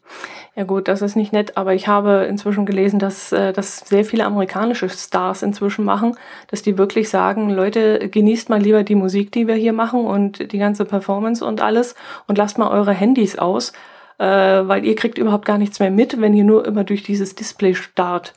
[0.55, 4.03] Ja gut, das ist nicht nett, aber ich habe inzwischen gelesen, dass äh, das sehr
[4.03, 6.17] viele amerikanische Stars inzwischen machen,
[6.47, 10.51] dass die wirklich sagen, Leute, genießt mal lieber die Musik, die wir hier machen und
[10.51, 11.95] die ganze Performance und alles
[12.27, 13.71] und lasst mal eure Handys aus,
[14.17, 17.33] äh, weil ihr kriegt überhaupt gar nichts mehr mit, wenn ihr nur immer durch dieses
[17.33, 18.33] Display starrt.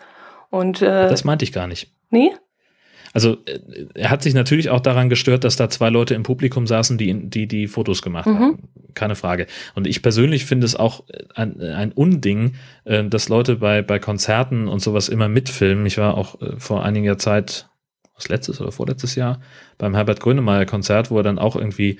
[0.50, 1.90] Und äh, das meinte ich gar nicht.
[2.10, 2.32] Nee?
[3.14, 3.60] Also äh,
[3.94, 7.30] er hat sich natürlich auch daran gestört, dass da zwei Leute im Publikum saßen, die
[7.30, 8.38] die, die Fotos gemacht mhm.
[8.38, 8.58] haben.
[8.92, 9.46] Keine Frage.
[9.74, 11.04] Und ich persönlich finde es auch
[11.34, 15.86] ein, ein Unding, äh, dass Leute bei, bei Konzerten und sowas immer mitfilmen.
[15.86, 17.68] Ich war auch äh, vor einiger Zeit,
[18.14, 19.40] was letztes oder vorletztes Jahr,
[19.78, 21.98] beim Herbert Grönemeyer Konzert, wo er dann auch irgendwie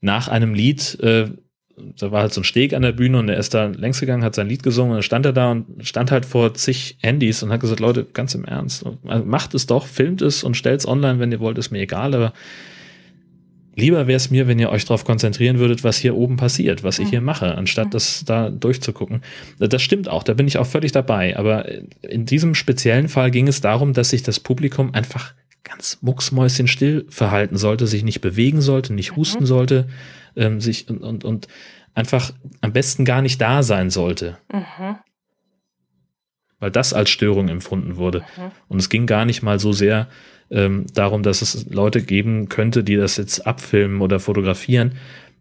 [0.00, 1.30] nach einem Lied äh,
[1.76, 4.22] da war halt so ein Steg an der Bühne und er ist da längs gegangen,
[4.22, 7.42] hat sein Lied gesungen und dann stand er da und stand halt vor zig Handys
[7.42, 10.80] und hat gesagt, Leute, ganz im Ernst, also macht es doch, filmt es und stellt
[10.80, 12.32] es online, wenn ihr wollt, ist mir egal, aber
[13.74, 17.00] lieber wäre es mir, wenn ihr euch darauf konzentrieren würdet, was hier oben passiert, was
[17.00, 19.22] ich hier mache, anstatt das da durchzugucken.
[19.58, 21.66] Das stimmt auch, da bin ich auch völlig dabei, aber
[22.02, 27.56] in diesem speziellen Fall ging es darum, dass sich das Publikum einfach ganz mucksmäuschenstill verhalten
[27.56, 29.46] sollte, sich nicht bewegen sollte, nicht husten mhm.
[29.46, 29.88] sollte,
[30.36, 31.48] ähm, sich und, und, und
[31.94, 34.38] einfach am besten gar nicht da sein sollte.
[34.52, 34.96] Mhm.
[36.58, 38.20] Weil das als Störung empfunden wurde.
[38.36, 38.50] Mhm.
[38.68, 40.08] Und es ging gar nicht mal so sehr
[40.50, 44.98] ähm, darum, dass es Leute geben könnte, die das jetzt abfilmen oder fotografieren,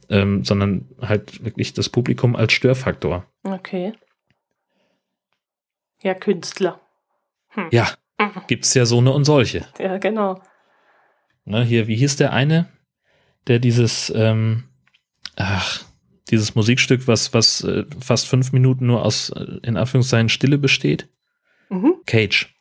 [0.09, 3.25] ähm, sondern halt wirklich das Publikum als Störfaktor.
[3.43, 3.93] Okay.
[6.01, 6.81] Ja, Künstler.
[7.49, 7.67] Hm.
[7.71, 7.89] Ja,
[8.19, 8.41] mhm.
[8.47, 9.65] gibt es ja so eine und solche.
[9.79, 10.41] Ja, genau.
[11.45, 12.69] Ne, hier, wie hieß der eine,
[13.47, 14.65] der dieses, ähm,
[15.35, 15.83] ach,
[16.29, 21.09] dieses Musikstück, was, was äh, fast fünf Minuten nur aus, äh, in Anführungszeichen, Stille besteht.
[21.69, 21.95] Mhm.
[22.05, 22.53] Cage.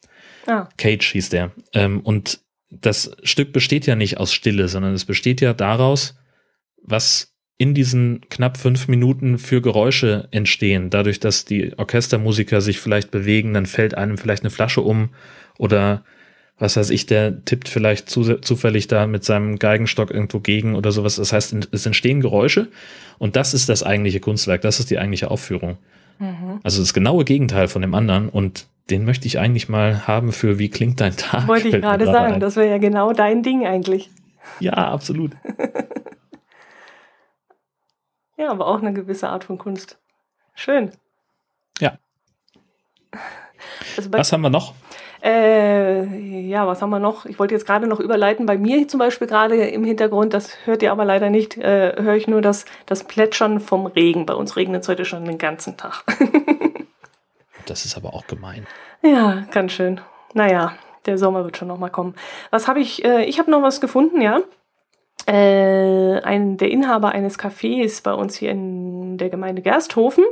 [0.46, 0.68] Ah.
[0.76, 1.52] Cage hieß der.
[1.72, 6.16] Ähm, und das Stück besteht ja nicht aus Stille, sondern es besteht ja daraus,
[6.82, 10.90] was in diesen knapp fünf Minuten für Geräusche entstehen.
[10.90, 15.10] Dadurch, dass die Orchestermusiker sich vielleicht bewegen, dann fällt einem vielleicht eine Flasche um
[15.58, 16.04] oder
[16.62, 20.92] was weiß ich, der tippt vielleicht zu, zufällig da mit seinem Geigenstock irgendwo gegen oder
[20.92, 21.16] sowas.
[21.16, 22.68] Das heißt, es entstehen Geräusche
[23.18, 25.78] und das ist das eigentliche Kunstwerk, das ist die eigentliche Aufführung.
[26.20, 26.60] Mhm.
[26.62, 30.60] Also das genaue Gegenteil von dem anderen und den möchte ich eigentlich mal haben für
[30.60, 31.48] wie klingt dein Tag.
[31.48, 32.40] Wollte ich gerade sagen, ein.
[32.40, 34.08] das wäre ja genau dein Ding eigentlich.
[34.60, 35.32] Ja, absolut.
[38.36, 39.98] ja, aber auch eine gewisse Art von Kunst.
[40.54, 40.92] Schön.
[41.80, 41.98] Ja.
[43.96, 44.74] Also was haben wir noch?
[45.22, 46.04] Äh,
[46.48, 47.26] ja, was haben wir noch?
[47.26, 48.44] Ich wollte jetzt gerade noch überleiten.
[48.44, 52.16] Bei mir zum Beispiel gerade im Hintergrund, das hört ihr aber leider nicht, äh, höre
[52.16, 54.26] ich nur das, das Plätschern vom Regen.
[54.26, 56.04] Bei uns regnet es heute schon den ganzen Tag.
[57.66, 58.66] das ist aber auch gemein.
[59.02, 60.00] Ja, ganz schön.
[60.34, 60.72] Naja,
[61.06, 62.14] der Sommer wird schon noch mal kommen.
[62.50, 63.04] Was habe ich?
[63.04, 64.40] Äh, ich habe noch was gefunden, ja.
[65.26, 70.24] Äh, ein, der Inhaber eines Cafés bei uns hier in der Gemeinde Gersthofen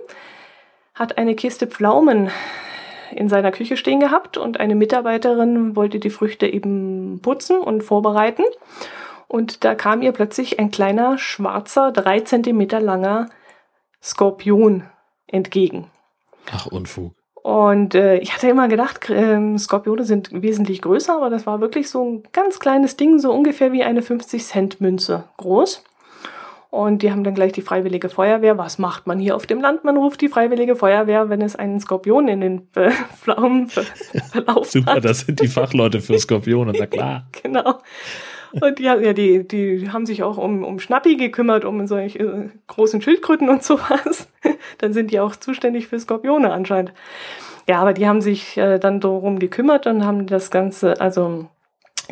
[0.94, 2.30] hat eine Kiste Pflaumen
[3.12, 8.44] in seiner Küche stehen gehabt und eine Mitarbeiterin wollte die Früchte eben putzen und vorbereiten.
[9.28, 13.28] Und da kam ihr plötzlich ein kleiner, schwarzer, drei Zentimeter langer
[14.02, 14.84] Skorpion
[15.26, 15.86] entgegen.
[16.52, 17.14] Ach, Unfug.
[17.42, 21.88] Und äh, ich hatte immer gedacht, äh, Skorpione sind wesentlich größer, aber das war wirklich
[21.88, 25.84] so ein ganz kleines Ding, so ungefähr wie eine 50-Cent-Münze groß.
[26.70, 28.56] Und die haben dann gleich die Freiwillige Feuerwehr.
[28.56, 29.82] Was macht man hier auf dem Land?
[29.82, 32.68] Man ruft die Freiwillige Feuerwehr, wenn es einen Skorpion in den
[33.20, 33.68] Pflaumen
[34.30, 35.04] verlaufen Super, hat.
[35.04, 37.26] das sind die Fachleute für Skorpione, na klar.
[37.42, 37.80] genau.
[38.52, 42.48] Und die, ja, die, die haben sich auch um, um Schnappi gekümmert, um solche äh,
[42.66, 44.28] großen Schildkröten und sowas.
[44.78, 46.92] dann sind die auch zuständig für Skorpione anscheinend.
[47.68, 51.46] Ja, aber die haben sich äh, dann darum gekümmert und haben das Ganze, also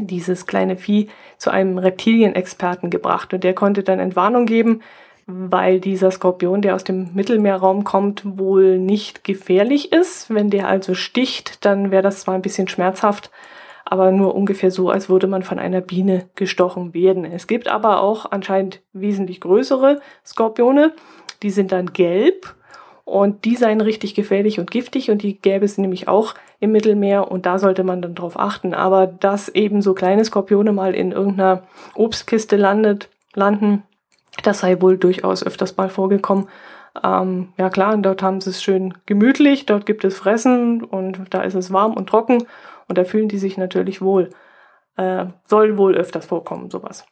[0.00, 4.82] dieses kleine Vieh zu einem Reptilienexperten gebracht und der konnte dann Entwarnung geben,
[5.26, 10.32] weil dieser Skorpion, der aus dem Mittelmeerraum kommt, wohl nicht gefährlich ist.
[10.34, 13.30] Wenn der also sticht, dann wäre das zwar ein bisschen schmerzhaft,
[13.84, 17.24] aber nur ungefähr so, als würde man von einer Biene gestochen werden.
[17.24, 20.92] Es gibt aber auch anscheinend wesentlich größere Skorpione,
[21.42, 22.54] die sind dann gelb
[23.08, 27.30] und die seien richtig gefährlich und giftig und die gäbe es nämlich auch im Mittelmeer
[27.30, 28.74] und da sollte man dann drauf achten.
[28.74, 31.62] Aber dass eben so kleine Skorpione mal in irgendeiner
[31.94, 33.82] Obstkiste landet, landen,
[34.42, 36.48] das sei wohl durchaus öfters mal vorgekommen.
[37.02, 41.40] Ähm, ja klar, dort haben sie es schön gemütlich, dort gibt es Fressen und da
[41.40, 42.44] ist es warm und trocken
[42.88, 44.28] und da fühlen die sich natürlich wohl.
[44.98, 47.06] Äh, soll wohl öfters vorkommen, sowas.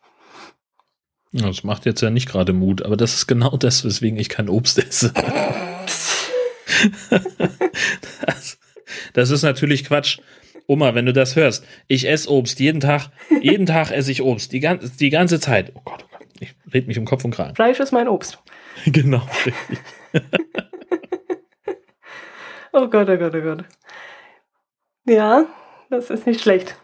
[1.32, 4.51] Das macht jetzt ja nicht gerade Mut, aber das ist genau das, weswegen ich kein
[4.51, 5.14] Obst esse.
[8.27, 8.59] das,
[9.12, 10.18] das ist natürlich Quatsch.
[10.68, 13.11] Oma, wenn du das hörst, ich esse Obst jeden Tag,
[13.41, 15.72] jeden Tag esse ich Obst, die, ganze, die ganze Zeit.
[15.74, 17.55] Oh Gott, oh Gott, ich red mich um Kopf und Kragen.
[17.55, 18.39] Fleisch ist mein Obst.
[18.87, 19.79] genau, richtig.
[22.72, 23.64] oh Gott, oh Gott, oh Gott.
[25.09, 25.47] Ja,
[25.89, 26.77] das ist nicht schlecht.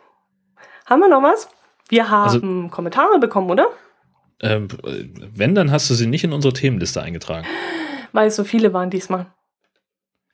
[0.87, 1.49] Haben wir noch was?
[1.89, 3.69] Wir haben also, Kommentare bekommen, oder?
[4.41, 7.47] Ähm, wenn, dann hast du sie nicht in unsere Themenliste eingetragen.
[8.13, 9.27] Weil es so viele waren diesmal.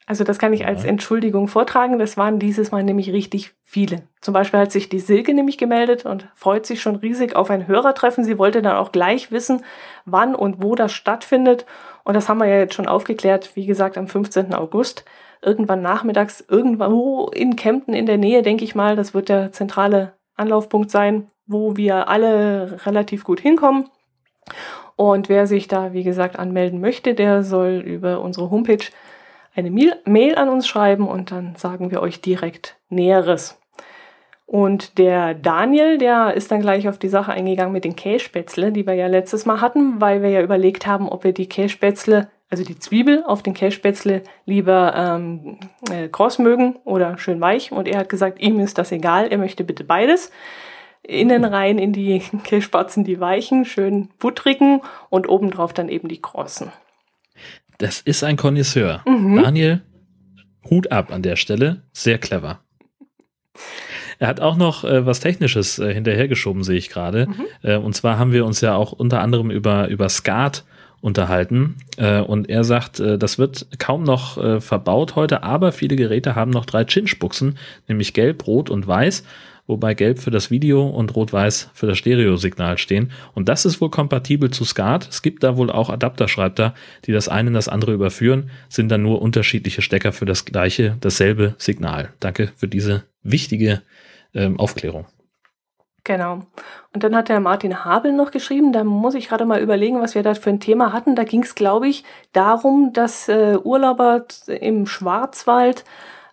[0.08, 1.98] Also das kann ich als Entschuldigung vortragen.
[1.98, 4.04] Das waren dieses Mal nämlich richtig viele.
[4.22, 7.68] Zum Beispiel hat sich die Silke nämlich gemeldet und freut sich schon riesig auf ein
[7.68, 8.24] Hörertreffen.
[8.24, 9.62] Sie wollte dann auch gleich wissen,
[10.06, 11.66] wann und wo das stattfindet.
[12.04, 13.54] Und das haben wir ja jetzt schon aufgeklärt.
[13.54, 14.54] Wie gesagt, am 15.
[14.54, 15.04] August.
[15.42, 18.96] Irgendwann nachmittags, irgendwo in Kempten in der Nähe, denke ich mal.
[18.96, 23.90] Das wird der zentrale Anlaufpunkt sein, wo wir alle relativ gut hinkommen.
[24.96, 28.86] Und wer sich da, wie gesagt, anmelden möchte, der soll über unsere Homepage
[29.54, 33.58] eine Mail an uns schreiben und dann sagen wir euch direkt Näheres.
[34.48, 38.86] Und der Daniel, der ist dann gleich auf die Sache eingegangen mit den Kässpätzle, die
[38.86, 42.64] wir ja letztes Mal hatten, weil wir ja überlegt haben, ob wir die Kässpätzle, also
[42.64, 45.58] die Zwiebel auf den Kässpätzle lieber ähm,
[45.90, 47.72] äh, kross mögen oder schön weich.
[47.72, 50.32] Und er hat gesagt, ihm ist das egal, er möchte bitte beides.
[51.02, 54.80] Innen rein in die Kässpatzen die weichen, schön buttrigen
[55.10, 56.72] und obendrauf dann eben die krossen.
[57.78, 59.02] Das ist ein Connoisseur.
[59.06, 59.42] Mhm.
[59.42, 59.82] Daniel,
[60.68, 61.82] Hut ab an der Stelle.
[61.92, 62.60] Sehr clever.
[64.18, 67.28] Er hat auch noch äh, was Technisches äh, hinterhergeschoben, sehe ich gerade.
[67.28, 67.46] Mhm.
[67.62, 70.64] Äh, und zwar haben wir uns ja auch unter anderem über, über Skat
[71.00, 71.76] unterhalten.
[71.96, 76.34] Äh, und er sagt, äh, das wird kaum noch äh, verbaut heute, aber viele Geräte
[76.34, 79.22] haben noch drei Chinch-Buchsen, nämlich gelb, rot und weiß
[79.68, 83.12] wobei gelb für das Video und rot-weiß für das Stereosignal stehen.
[83.34, 85.06] Und das ist wohl kompatibel zu SCART.
[85.08, 88.50] Es gibt da wohl auch Adapter, schreibt er, die das eine in das andere überführen,
[88.68, 92.08] sind dann nur unterschiedliche Stecker für das gleiche, dasselbe Signal.
[92.18, 93.82] Danke für diese wichtige
[94.34, 95.06] ähm, Aufklärung.
[96.04, 96.40] Genau.
[96.94, 100.14] Und dann hat der Martin Habel noch geschrieben, da muss ich gerade mal überlegen, was
[100.14, 101.14] wir da für ein Thema hatten.
[101.14, 102.02] Da ging es, glaube ich,
[102.32, 105.84] darum, dass äh, Urlauber im Schwarzwald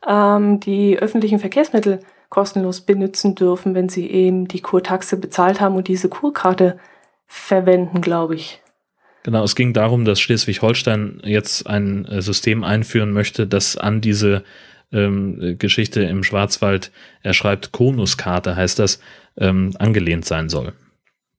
[0.08, 2.00] ähm, die öffentlichen Verkehrsmittel
[2.36, 6.78] kostenlos benutzen dürfen, wenn sie eben die Kurtaxe bezahlt haben und diese Kurkarte
[7.28, 8.62] verwenden, glaube ich.
[9.24, 14.44] Genau, es ging darum, dass Schleswig-Holstein jetzt ein äh, System einführen möchte, das an diese
[14.92, 16.92] ähm, Geschichte im Schwarzwald,
[17.24, 19.00] er schreibt Konuskarte, heißt das,
[19.38, 20.74] ähm, angelehnt sein soll.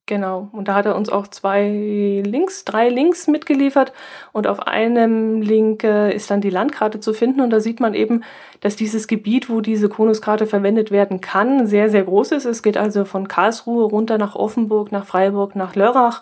[0.09, 0.49] Genau.
[0.53, 3.93] Und da hat er uns auch zwei Links, drei Links mitgeliefert.
[4.33, 7.41] Und auf einem Link äh, ist dann die Landkarte zu finden.
[7.41, 8.23] Und da sieht man eben,
[8.61, 12.45] dass dieses Gebiet, wo diese Konuskarte verwendet werden kann, sehr, sehr groß ist.
[12.45, 16.21] Es geht also von Karlsruhe runter nach Offenburg, nach Freiburg, nach Lörrach,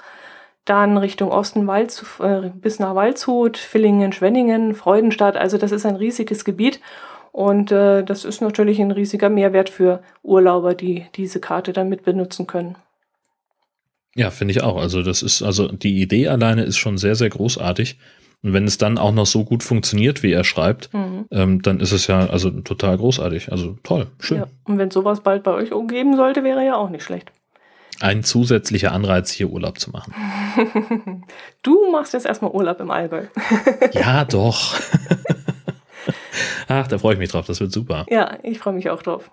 [0.64, 5.36] dann Richtung Osten Wald, äh, bis nach Waldshut, Villingen, Schwenningen, Freudenstadt.
[5.36, 6.80] Also das ist ein riesiges Gebiet.
[7.32, 12.04] Und äh, das ist natürlich ein riesiger Mehrwert für Urlauber, die diese Karte dann mit
[12.04, 12.76] benutzen können.
[14.14, 14.76] Ja, finde ich auch.
[14.76, 17.98] Also das ist, also die Idee alleine ist schon sehr, sehr großartig.
[18.42, 21.26] Und wenn es dann auch noch so gut funktioniert, wie er schreibt, mhm.
[21.30, 23.50] ähm, dann ist es ja also total großartig.
[23.50, 24.38] Also toll, schön.
[24.38, 24.46] Ja.
[24.64, 27.32] Und wenn sowas bald bei euch umgeben sollte, wäre ja auch nicht schlecht.
[28.00, 30.14] Ein zusätzlicher Anreiz, hier Urlaub zu machen.
[31.62, 33.26] du machst jetzt erstmal Urlaub im Allgäu.
[33.92, 34.74] ja, doch.
[36.68, 37.46] Ach, da freue ich mich drauf.
[37.46, 38.04] Das wird super.
[38.10, 39.30] Ja, ich freue mich auch drauf.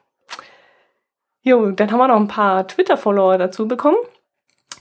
[1.42, 3.98] Jo, dann haben wir noch ein paar Twitter-Follower dazu bekommen.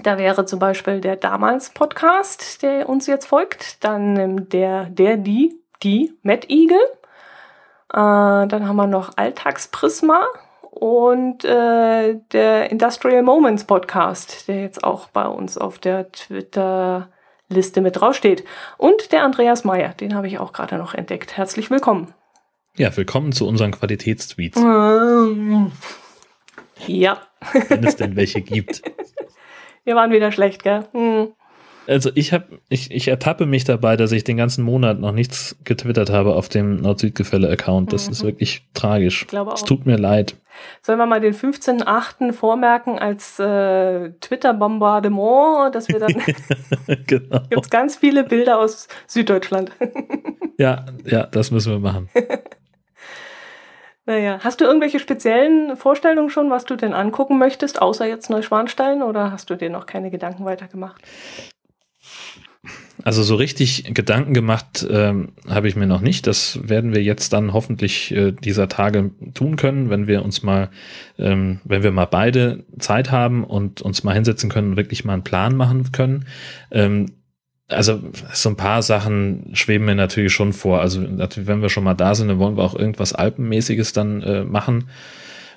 [0.02, 3.84] Da wäre zum Beispiel der damals Podcast, der uns jetzt folgt.
[3.84, 6.80] Dann ähm, der, der, die, die Matt Eagle.
[7.92, 10.26] Äh, dann haben wir noch Alltagsprisma
[10.70, 18.00] und äh, der Industrial Moments Podcast, der jetzt auch bei uns auf der Twitter-Liste mit
[18.00, 18.44] draufsteht.
[18.78, 21.36] Und der Andreas Meyer, den habe ich auch gerade noch entdeckt.
[21.36, 22.14] Herzlich willkommen.
[22.76, 24.58] Ja, willkommen zu unseren Qualitätstweets.
[26.86, 27.18] Ja.
[27.68, 28.82] Wenn es denn welche gibt.
[29.84, 30.84] Wir waren wieder schlecht, gell?
[30.92, 31.28] Hm.
[31.86, 35.56] Also ich habe, ich, ich ertappe mich dabei, dass ich den ganzen Monat noch nichts
[35.64, 37.92] getwittert habe auf dem Nord-Süd-Gefälle-Account.
[37.92, 38.12] Das mhm.
[38.12, 39.22] ist wirklich tragisch.
[39.22, 39.56] Ich glaube auch.
[39.56, 40.36] Es tut mir leid.
[40.82, 42.32] Sollen wir mal den 15.8.
[42.32, 46.14] vormerken als äh, Twitter-Bombardement, dass wir dann
[47.06, 47.40] genau.
[47.48, 49.72] gibt's ganz viele Bilder aus Süddeutschland.
[50.58, 52.08] ja, ja, das müssen wir machen.
[54.10, 59.04] Naja, hast du irgendwelche speziellen Vorstellungen schon, was du denn angucken möchtest, außer jetzt Neuschwanstein,
[59.04, 61.00] oder hast du dir noch keine Gedanken weitergemacht?
[63.04, 66.26] Also so richtig Gedanken gemacht ähm, habe ich mir noch nicht.
[66.26, 70.70] Das werden wir jetzt dann hoffentlich äh, dieser Tage tun können, wenn wir uns mal,
[71.16, 75.12] ähm, wenn wir mal beide Zeit haben und uns mal hinsetzen können und wirklich mal
[75.12, 76.26] einen Plan machen können.
[76.72, 77.06] Ähm,
[77.70, 78.00] also
[78.32, 80.80] so ein paar Sachen schweben mir natürlich schon vor.
[80.80, 84.44] Also wenn wir schon mal da sind, dann wollen wir auch irgendwas Alpenmäßiges dann äh,
[84.44, 84.88] machen.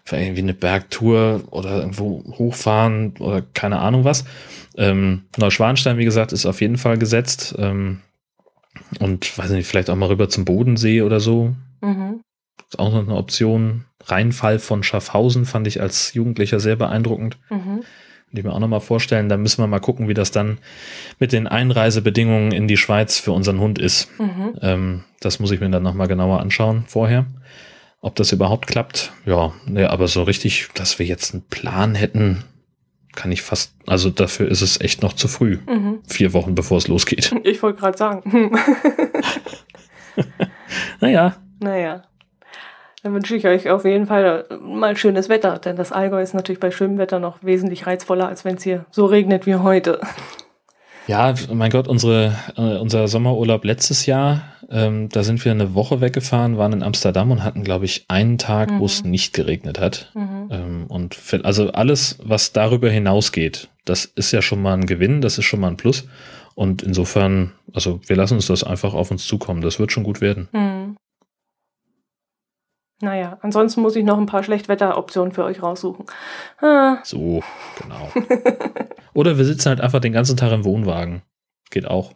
[0.06, 4.26] Vielleicht irgendwie eine Bergtour oder irgendwo hochfahren oder keine Ahnung was.
[4.76, 7.56] Ähm, Neuschwanstein, wie gesagt, ist auf jeden Fall gesetzt.
[7.58, 8.02] Ähm,
[9.00, 11.56] und weiß nicht, vielleicht auch mal rüber zum Bodensee oder so.
[11.82, 12.22] Mhm.
[12.68, 13.86] Ist auch noch eine Option.
[14.06, 17.38] Rheinfall von Schaffhausen fand ich als Jugendlicher sehr beeindruckend.
[17.50, 17.84] Mhm
[18.34, 19.30] die mir auch nochmal vorstellen.
[19.30, 20.58] Da müssen wir mal gucken, wie das dann
[21.20, 24.10] mit den Einreisebedingungen in die Schweiz für unseren Hund ist.
[24.20, 24.56] Mhm.
[24.62, 27.26] Ähm, das muss ich mir dann nochmal genauer anschauen vorher.
[28.02, 32.44] Ob das überhaupt klappt, ja, nee, aber so richtig, dass wir jetzt einen Plan hätten,
[33.16, 35.60] kann ich fast, also dafür ist es echt noch zu früh.
[35.68, 36.00] Mhm.
[36.08, 37.34] Vier Wochen bevor es losgeht.
[37.44, 38.52] Ich wollte gerade sagen.
[41.00, 41.38] naja.
[41.62, 42.04] Naja.
[43.04, 46.62] Dann wünsche ich euch auf jeden Fall mal schönes Wetter, denn das Allgäu ist natürlich
[46.62, 50.00] bei schönem Wetter noch wesentlich reizvoller, als wenn es hier so regnet wie heute.
[51.06, 56.00] Ja, mein Gott, unsere, äh, unser Sommerurlaub letztes Jahr, ähm, da sind wir eine Woche
[56.00, 58.80] weggefahren, waren in Amsterdam und hatten, glaube ich, einen Tag, mhm.
[58.80, 60.12] wo es nicht geregnet hat.
[60.14, 60.48] Mhm.
[60.50, 65.20] Ähm, und für, also alles, was darüber hinausgeht, das ist ja schon mal ein Gewinn,
[65.20, 66.08] das ist schon mal ein Plus.
[66.56, 69.62] Und insofern, also wir lassen uns das einfach auf uns zukommen.
[69.62, 70.48] Das wird schon gut werden.
[70.54, 70.96] Mhm.
[73.04, 76.06] Naja, ansonsten muss ich noch ein paar Schlechtwetteroptionen für euch raussuchen.
[76.62, 77.00] Ah.
[77.04, 77.44] So,
[77.82, 78.10] genau.
[79.14, 81.22] Oder wir sitzen halt einfach den ganzen Tag im Wohnwagen.
[81.70, 82.14] Geht auch.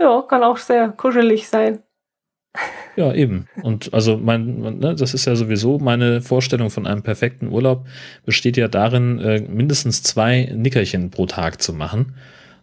[0.00, 1.84] Ja, kann auch sehr kuschelig sein.
[2.96, 3.46] Ja, eben.
[3.62, 7.86] Und also mein, ne, das ist ja sowieso meine Vorstellung von einem perfekten Urlaub,
[8.24, 12.16] besteht ja darin, äh, mindestens zwei Nickerchen pro Tag zu machen.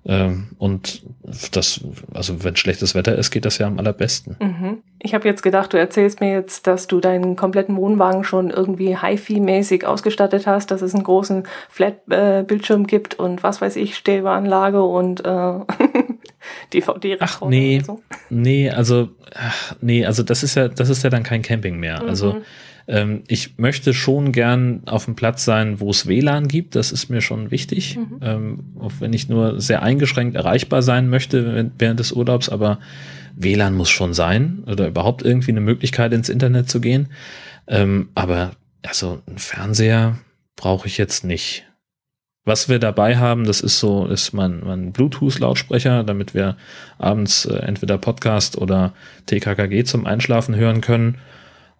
[0.07, 1.03] Ähm, und
[1.51, 1.81] das,
[2.13, 4.37] also wenn schlechtes Wetter ist, geht das ja am allerbesten.
[4.39, 4.77] Mhm.
[4.99, 8.95] Ich habe jetzt gedacht, du erzählst mir jetzt, dass du deinen kompletten Wohnwagen schon irgendwie
[8.95, 15.25] HiFi-mäßig ausgestattet hast, dass es einen großen Flat-Bildschirm gibt und was weiß ich, Stereoanlage und
[15.25, 15.25] äh,
[16.73, 17.17] DVD-Rekorder.
[17.19, 18.01] Ach nee, so.
[18.29, 22.01] nee, also ach, nee, also das ist ja, das ist ja dann kein Camping mehr.
[22.01, 22.37] Also mhm.
[22.37, 22.45] Also
[22.87, 26.75] ähm, ich möchte schon gern auf dem Platz sein, wo es WLAN gibt.
[26.75, 27.97] Das ist mir schon wichtig.
[27.97, 28.19] Mhm.
[28.21, 32.79] Ähm, auch wenn ich nur sehr eingeschränkt erreichbar sein möchte während des Urlaubs, aber
[33.35, 37.09] WLAN muss schon sein oder überhaupt irgendwie eine Möglichkeit ins Internet zu gehen.
[37.67, 38.51] Ähm, aber
[38.85, 40.17] also ein Fernseher
[40.55, 41.65] brauche ich jetzt nicht.
[42.45, 46.55] Was wir dabei haben, das ist so, ist mein, mein Bluetooth-Lautsprecher, damit wir
[46.97, 48.93] abends äh, entweder Podcast oder
[49.25, 51.17] TKKG zum Einschlafen hören können.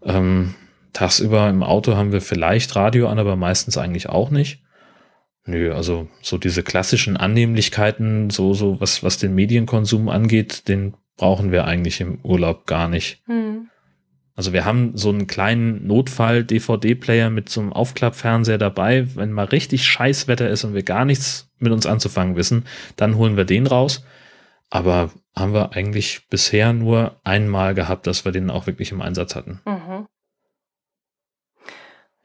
[0.03, 0.55] Ähm,
[0.98, 4.64] Tagsüber im Auto haben wir vielleicht Radio an, aber meistens eigentlich auch nicht.
[5.45, 11.52] Nö, also so diese klassischen Annehmlichkeiten, so, so was, was den Medienkonsum angeht, den brauchen
[11.52, 13.22] wir eigentlich im Urlaub gar nicht.
[13.28, 13.70] Hm.
[14.36, 19.06] Also wir haben so einen kleinen Notfall-DVD-Player mit so einem Aufklappfernseher dabei.
[19.14, 23.38] Wenn mal richtig Scheißwetter ist und wir gar nichts mit uns anzufangen wissen, dann holen
[23.38, 24.04] wir den raus.
[24.72, 29.36] Aber haben wir eigentlich bisher nur einmal gehabt, dass wir den auch wirklich im Einsatz
[29.36, 29.62] hatten.
[29.64, 30.08] Mhm.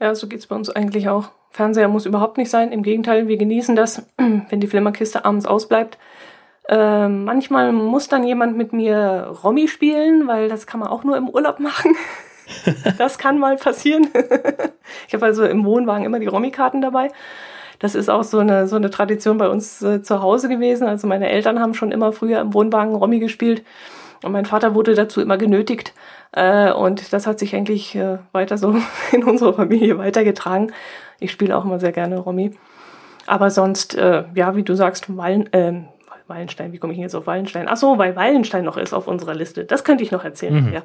[0.02, 1.28] Ja, so geht es bei uns eigentlich auch.
[1.50, 2.72] Fernseher muss überhaupt nicht sein.
[2.72, 5.96] Im Gegenteil, wir genießen das, wenn die Flimmerkiste abends ausbleibt.
[6.68, 11.16] Äh, manchmal muss dann jemand mit mir Romy spielen, weil das kann man auch nur
[11.16, 11.94] im Urlaub machen.
[12.98, 14.08] das kann mal passieren.
[15.06, 17.12] ich habe also im Wohnwagen immer die Romy-Karten dabei.
[17.78, 20.88] Das ist auch so eine, so eine Tradition bei uns äh, zu Hause gewesen.
[20.88, 23.62] Also meine Eltern haben schon immer früher im Wohnwagen Romy gespielt.
[24.22, 25.92] Und mein Vater wurde dazu immer genötigt.
[26.32, 28.74] Äh, und das hat sich eigentlich äh, weiter so
[29.12, 30.72] in unserer Familie weitergetragen.
[31.20, 32.56] Ich spiele auch immer sehr gerne Romy.
[33.26, 35.82] Aber sonst, äh, ja, wie du sagst, Wallen, äh,
[36.26, 37.66] Wallenstein, wie komme ich jetzt auf Wallenstein?
[37.68, 39.64] Ach so, weil Wallenstein noch ist auf unserer Liste.
[39.64, 40.72] Das könnte ich noch erzählen, mhm.
[40.72, 40.82] ja.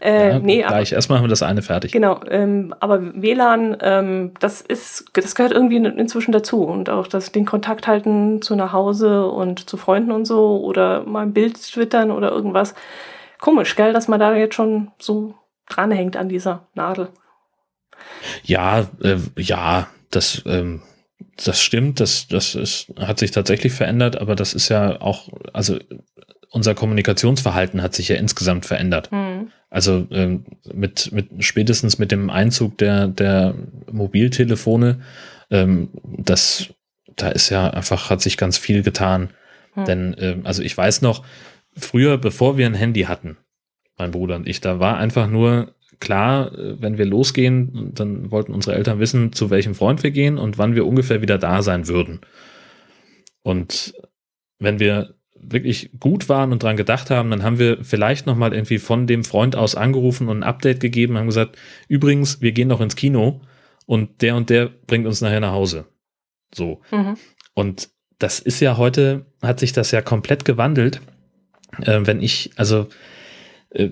[0.00, 0.90] Äh, ja, nee, gleich.
[0.90, 1.92] Aber, Erstmal haben wir das eine fertig.
[1.92, 7.32] Genau, ähm, aber WLAN, ähm, das ist, das gehört irgendwie inzwischen dazu und auch das,
[7.32, 11.62] den Kontakt halten zu nach Hause und zu Freunden und so oder mal ein Bild
[11.62, 12.74] twittern oder irgendwas.
[13.40, 15.34] Komisch, gell, dass man da jetzt schon so
[15.68, 17.08] dranhängt an dieser Nadel.
[18.42, 20.82] Ja, äh, ja, das, ähm,
[21.44, 25.78] das stimmt, das, das ist, hat sich tatsächlich verändert, aber das ist ja auch, also
[26.50, 29.10] unser Kommunikationsverhalten hat sich ja insgesamt verändert.
[29.10, 29.50] Mhm.
[29.70, 33.54] Also ähm, mit, mit spätestens mit dem Einzug der, der
[33.90, 35.00] Mobiltelefone,
[35.50, 36.68] ähm, das,
[37.16, 39.30] da ist ja einfach, hat sich ganz viel getan.
[39.74, 39.84] Mhm.
[39.84, 41.24] Denn, ähm, also ich weiß noch,
[41.76, 43.36] früher, bevor wir ein Handy hatten,
[43.98, 48.52] mein Bruder und ich, da war einfach nur klar, äh, wenn wir losgehen, dann wollten
[48.52, 51.88] unsere Eltern wissen, zu welchem Freund wir gehen und wann wir ungefähr wieder da sein
[51.88, 52.20] würden.
[53.42, 53.94] Und
[54.58, 58.54] wenn wir wirklich gut waren und dran gedacht haben, dann haben wir vielleicht noch mal
[58.54, 61.56] irgendwie von dem Freund aus angerufen und ein Update gegeben, haben gesagt,
[61.88, 63.42] übrigens, wir gehen noch ins Kino
[63.86, 65.86] und der und der bringt uns nachher nach Hause.
[66.54, 66.80] So.
[66.90, 67.16] Mhm.
[67.54, 71.00] Und das ist ja heute, hat sich das ja komplett gewandelt.
[71.82, 72.88] Äh, wenn ich, also
[73.70, 73.90] äh,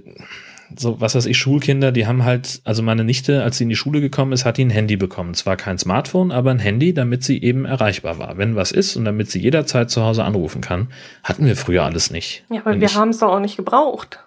[0.76, 3.76] so, was weiß ich, Schulkinder, die haben halt, also meine Nichte, als sie in die
[3.76, 5.34] Schule gekommen ist, hat die ein Handy bekommen.
[5.34, 8.38] Zwar kein Smartphone, aber ein Handy, damit sie eben erreichbar war.
[8.38, 10.88] Wenn was ist und damit sie jederzeit zu Hause anrufen kann,
[11.22, 12.44] hatten wir früher alles nicht.
[12.50, 14.18] Ja, aber wir haben es doch auch nicht gebraucht.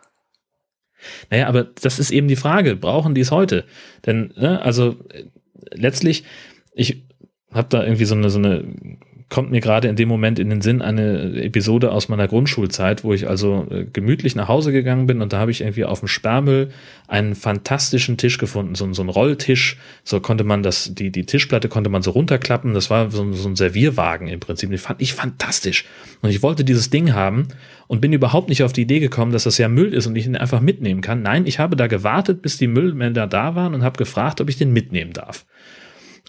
[1.29, 3.65] Naja, aber das ist eben die Frage, brauchen die es heute?
[4.05, 4.95] Denn, ne, also
[5.71, 6.23] letztlich,
[6.73, 7.03] ich
[7.51, 8.65] habe da irgendwie so eine, so eine
[9.29, 13.11] kommt mir gerade in dem Moment in den Sinn eine Episode aus meiner Grundschulzeit, wo
[13.11, 16.07] ich also äh, gemütlich nach Hause gegangen bin und da habe ich irgendwie auf dem
[16.07, 16.69] Sperrmüll
[17.07, 21.69] einen fantastischen Tisch gefunden, so, so ein Rolltisch, so konnte man das, die, die Tischplatte
[21.69, 25.13] konnte man so runterklappen, das war so, so ein Servierwagen im Prinzip, den fand ich
[25.13, 25.85] fantastisch
[26.21, 27.47] und ich wollte dieses Ding haben
[27.87, 30.27] und bin überhaupt nicht auf die Idee gekommen, dass das ja Müll ist und ich
[30.27, 31.23] ihn einfach mitnehmen kann.
[31.23, 34.57] Nein, ich habe da gewartet, bis die Müllmänner da waren und habe gefragt, ob ich
[34.57, 35.45] den mitnehmen darf.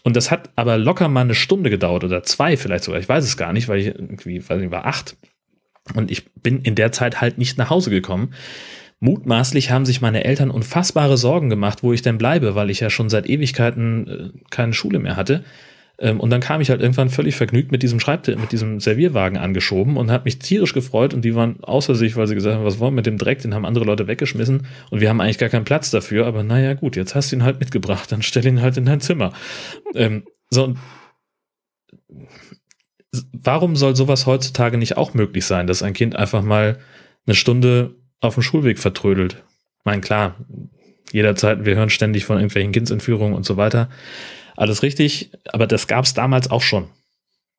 [0.07, 3.01] Und das hat aber locker mal eine Stunde gedauert oder zwei vielleicht sogar.
[3.01, 5.17] Ich weiß es gar nicht, weil ich irgendwie, weil ich war acht.
[5.95, 8.33] Und ich bin in der Zeit halt nicht nach Hause gekommen.
[9.01, 12.89] Mutmaßlich haben sich meine Eltern unfassbare Sorgen gemacht, wo ich denn bleibe, weil ich ja
[12.89, 15.43] schon seit Ewigkeiten äh, keine Schule mehr hatte.
[15.99, 19.39] Ähm, und dann kam ich halt irgendwann völlig vergnügt mit diesem Schreibtisch, mit diesem Servierwagen
[19.39, 22.65] angeschoben und habe mich tierisch gefreut und die waren außer sich, weil sie gesagt haben,
[22.65, 25.39] was wollen wir mit dem Dreck, den haben andere Leute weggeschmissen und wir haben eigentlich
[25.39, 28.47] gar keinen Platz dafür, aber naja gut, jetzt hast du ihn halt mitgebracht, dann stell
[28.47, 29.33] ihn halt in dein Zimmer.
[29.95, 30.75] ähm, so,
[33.33, 36.79] warum soll sowas heutzutage nicht auch möglich sein, dass ein Kind einfach mal
[37.27, 39.45] eine Stunde auf dem Schulweg vertrödelt?
[39.79, 40.37] Ich meine, klar,
[41.13, 43.89] jederzeit, wir hören ständig von irgendwelchen Kindsentführungen und so weiter.
[44.57, 46.89] Alles richtig, aber das gab es damals auch schon.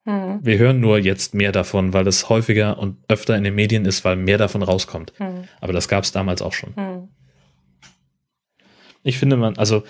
[0.04, 0.40] Hm.
[0.42, 4.04] Wir hören nur jetzt mehr davon, weil es häufiger und öfter in den Medien ist,
[4.04, 5.12] weil mehr davon rauskommt.
[5.18, 5.44] Hm.
[5.60, 6.74] Aber das gab es damals auch schon.
[6.76, 7.08] Hm.
[9.02, 9.84] Ich finde man, also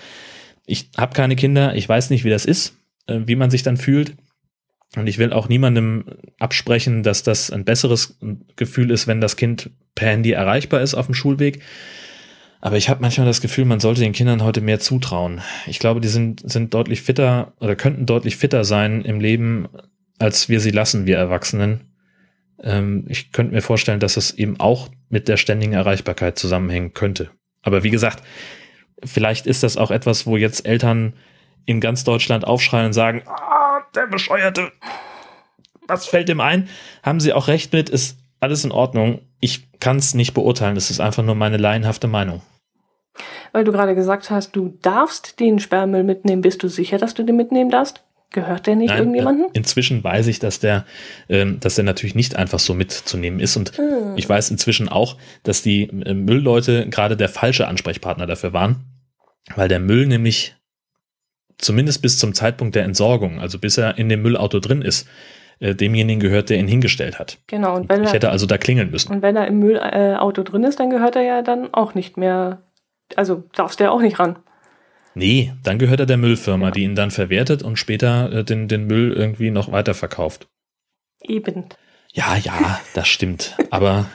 [0.65, 3.77] ich habe keine Kinder, ich weiß nicht, wie das ist, äh, wie man sich dann
[3.77, 4.13] fühlt.
[4.95, 6.05] Und ich will auch niemandem
[6.39, 8.17] absprechen, dass das ein besseres
[8.55, 11.61] Gefühl ist, wenn das Kind per Handy erreichbar ist auf dem Schulweg.
[12.61, 15.41] Aber ich habe manchmal das Gefühl, man sollte den Kindern heute mehr zutrauen.
[15.65, 19.69] Ich glaube, die sind, sind deutlich fitter oder könnten deutlich fitter sein im Leben,
[20.17, 21.93] als wir sie lassen, wir Erwachsenen.
[22.61, 27.31] Ähm, ich könnte mir vorstellen, dass es eben auch mit der ständigen Erreichbarkeit zusammenhängen könnte.
[27.61, 28.23] Aber wie gesagt,
[29.05, 31.13] vielleicht ist das auch etwas, wo jetzt Eltern
[31.65, 34.71] in ganz Deutschland aufschreien und sagen, ah, der Bescheuerte,
[35.87, 36.67] was fällt dem ein?
[37.03, 39.21] Haben sie auch recht mit, ist alles in Ordnung.
[39.39, 40.75] Ich kann es nicht beurteilen.
[40.75, 42.41] Das ist einfach nur meine laienhafte Meinung.
[43.51, 46.41] Weil du gerade gesagt hast, du darfst den Sperrmüll mitnehmen.
[46.41, 48.03] Bist du sicher, dass du den mitnehmen darfst?
[48.31, 49.47] Gehört der nicht Nein, irgendjemandem?
[49.47, 50.85] Äh, inzwischen weiß ich, dass der,
[51.29, 53.57] ähm, dass der natürlich nicht einfach so mitzunehmen ist.
[53.57, 54.15] Und hm.
[54.17, 58.85] ich weiß inzwischen auch, dass die äh, Müllleute gerade der falsche Ansprechpartner dafür waren,
[59.55, 60.55] weil der Müll nämlich
[61.57, 65.07] zumindest bis zum Zeitpunkt der Entsorgung, also bis er in dem Müllauto drin ist,
[65.59, 67.37] äh, demjenigen gehört, der ihn hingestellt hat.
[67.47, 67.75] Genau.
[67.75, 69.11] Und wenn ich er, hätte also da klingeln müssen.
[69.11, 72.61] Und wenn er im Müllauto drin ist, dann gehört er ja dann auch nicht mehr,
[73.15, 74.39] also darfst du ja auch nicht ran.
[75.15, 76.71] Nee, dann gehört er der Müllfirma, ja.
[76.71, 80.47] die ihn dann verwertet und später äh, den, den Müll irgendwie noch weiterverkauft.
[81.21, 81.65] Eben.
[82.13, 83.55] Ja, ja, das stimmt.
[83.69, 84.05] Aber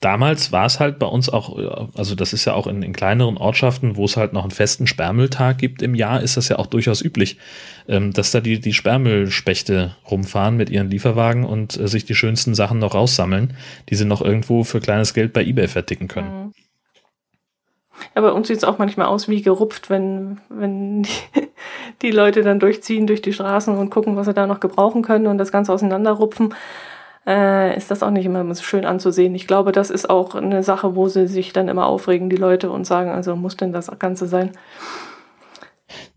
[0.00, 3.36] damals war es halt bei uns auch, also das ist ja auch in, in, kleineren
[3.36, 6.66] Ortschaften, wo es halt noch einen festen Sperrmülltag gibt im Jahr, ist das ja auch
[6.66, 7.38] durchaus üblich,
[7.88, 12.54] ähm, dass da die, die Sperrmüllspechte rumfahren mit ihren Lieferwagen und äh, sich die schönsten
[12.54, 13.56] Sachen noch raussammeln,
[13.88, 16.44] die sie noch irgendwo für kleines Geld bei eBay verticken können.
[16.44, 16.52] Mhm.
[18.14, 21.10] Ja, bei uns sieht es auch manchmal aus wie gerupft, wenn, wenn die,
[22.02, 25.26] die Leute dann durchziehen durch die Straßen und gucken, was sie da noch gebrauchen können
[25.26, 26.54] und das Ganze auseinanderrupfen
[27.26, 29.34] äh, ist das auch nicht immer so schön anzusehen.
[29.34, 32.70] Ich glaube, das ist auch eine Sache, wo sie sich dann immer aufregen, die Leute,
[32.70, 34.52] und sagen, also muss denn das Ganze sein?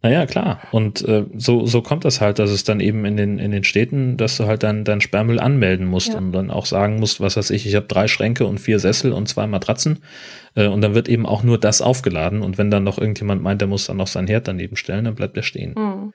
[0.01, 0.61] Naja, klar.
[0.71, 3.63] Und äh, so, so kommt das halt, dass es dann eben in den, in den
[3.63, 6.17] Städten, dass du halt dann dein Sperrmüll anmelden musst ja.
[6.17, 9.11] und dann auch sagen musst, was weiß ich, ich habe drei Schränke und vier Sessel
[9.11, 9.99] und zwei Matratzen.
[10.55, 12.41] Äh, und dann wird eben auch nur das aufgeladen.
[12.41, 15.15] Und wenn dann noch irgendjemand meint, der muss dann noch sein Herd daneben stellen, dann
[15.15, 15.75] bleibt er stehen.
[15.77, 16.13] Mhm.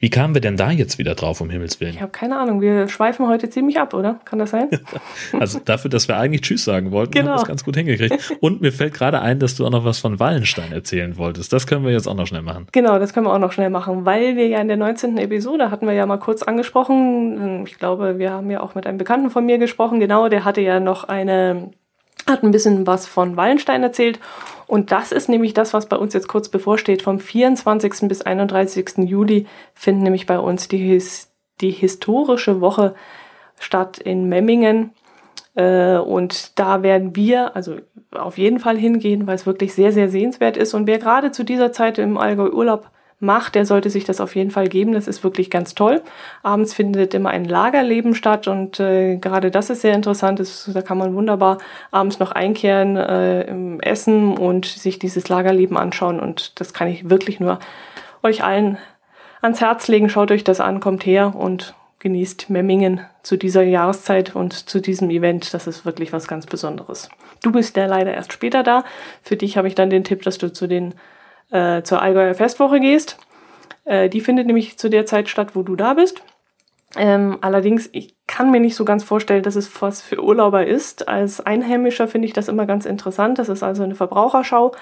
[0.00, 1.92] Wie kamen wir denn da jetzt wieder drauf, um Himmels Willen?
[1.92, 2.62] Ich habe keine Ahnung.
[2.62, 4.18] Wir schweifen heute ziemlich ab, oder?
[4.24, 4.70] Kann das sein?
[5.38, 7.32] also dafür, dass wir eigentlich Tschüss sagen wollten, genau.
[7.32, 8.38] haben wir es ganz gut hingekriegt.
[8.40, 11.52] Und mir fällt gerade ein, dass du auch noch was von Wallenstein erzählen wolltest.
[11.52, 12.66] Das können wir jetzt auch noch schnell machen.
[12.72, 15.18] Genau, das können wir auch noch schnell machen, weil wir ja in der 19.
[15.18, 17.66] Episode hatten wir ja mal kurz angesprochen.
[17.66, 20.00] Ich glaube, wir haben ja auch mit einem Bekannten von mir gesprochen.
[20.00, 21.72] Genau, der hatte ja noch eine
[22.26, 24.18] hat ein bisschen was von Wallenstein erzählt.
[24.70, 27.02] Und das ist nämlich das, was bei uns jetzt kurz bevorsteht.
[27.02, 28.06] Vom 24.
[28.08, 28.98] bis 31.
[28.98, 32.94] Juli findet nämlich bei uns die, His die historische Woche
[33.58, 34.92] statt in Memmingen.
[35.56, 37.78] Äh, und da werden wir also
[38.12, 40.72] auf jeden Fall hingehen, weil es wirklich sehr, sehr sehenswert ist.
[40.72, 44.34] Und wer gerade zu dieser Zeit im Allgäu Urlaub macht, der sollte sich das auf
[44.34, 44.92] jeden Fall geben.
[44.92, 46.02] Das ist wirklich ganz toll.
[46.42, 50.40] Abends findet immer ein Lagerleben statt und äh, gerade das ist sehr interessant.
[50.40, 51.58] Das, da kann man wunderbar
[51.90, 56.18] abends noch einkehren, äh, Essen und sich dieses Lagerleben anschauen.
[56.18, 57.58] Und das kann ich wirklich nur
[58.22, 58.78] euch allen
[59.42, 60.08] ans Herz legen.
[60.08, 65.10] Schaut euch das an, kommt her und genießt Memmingen zu dieser Jahreszeit und zu diesem
[65.10, 65.52] Event.
[65.52, 67.10] Das ist wirklich was ganz Besonderes.
[67.42, 68.84] Du bist ja leider erst später da.
[69.22, 70.94] Für dich habe ich dann den Tipp, dass du zu den
[71.50, 73.18] äh, zur Allgäuer Festwoche gehst.
[73.84, 76.22] Äh, die findet nämlich zu der Zeit statt, wo du da bist.
[76.96, 81.08] Ähm, allerdings, ich kann mir nicht so ganz vorstellen, dass es was für Urlauber ist.
[81.08, 83.38] Als Einheimischer finde ich das immer ganz interessant.
[83.38, 84.72] Das ist also eine Verbraucherschau.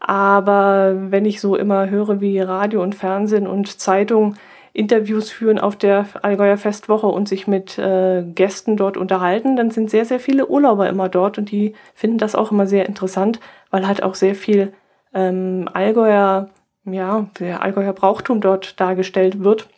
[0.00, 4.36] Aber wenn ich so immer höre, wie Radio und Fernsehen und Zeitung
[4.72, 9.88] Interviews führen auf der Allgäuer Festwoche und sich mit äh, Gästen dort unterhalten, dann sind
[9.88, 13.86] sehr, sehr viele Urlauber immer dort und die finden das auch immer sehr interessant, weil
[13.86, 14.74] halt auch sehr viel
[15.16, 16.50] ähm, Allgäuer,
[16.84, 19.68] ja, der Allgäuer Brauchtum dort dargestellt wird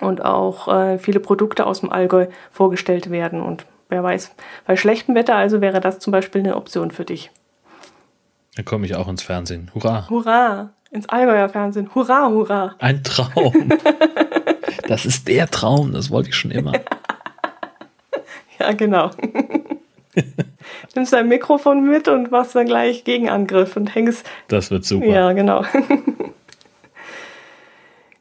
[0.00, 3.42] und auch äh, viele Produkte aus dem Allgäu vorgestellt werden.
[3.42, 4.34] Und wer weiß,
[4.66, 7.30] bei schlechtem Wetter also wäre das zum Beispiel eine Option für dich.
[8.54, 9.70] Dann komme ich auch ins Fernsehen.
[9.74, 10.08] Hurra!
[10.08, 10.70] Hurra!
[10.90, 11.90] Ins Allgäuer Fernsehen.
[11.94, 12.74] Hurra, hurra!
[12.78, 13.72] Ein Traum!
[14.86, 16.72] das ist der Traum, das wollte ich schon immer.
[18.58, 19.10] ja, genau.
[20.94, 24.26] Nimmst dein Mikrofon mit und machst dann gleich Gegenangriff und hängst.
[24.48, 25.06] Das wird super.
[25.06, 25.64] Ja, genau.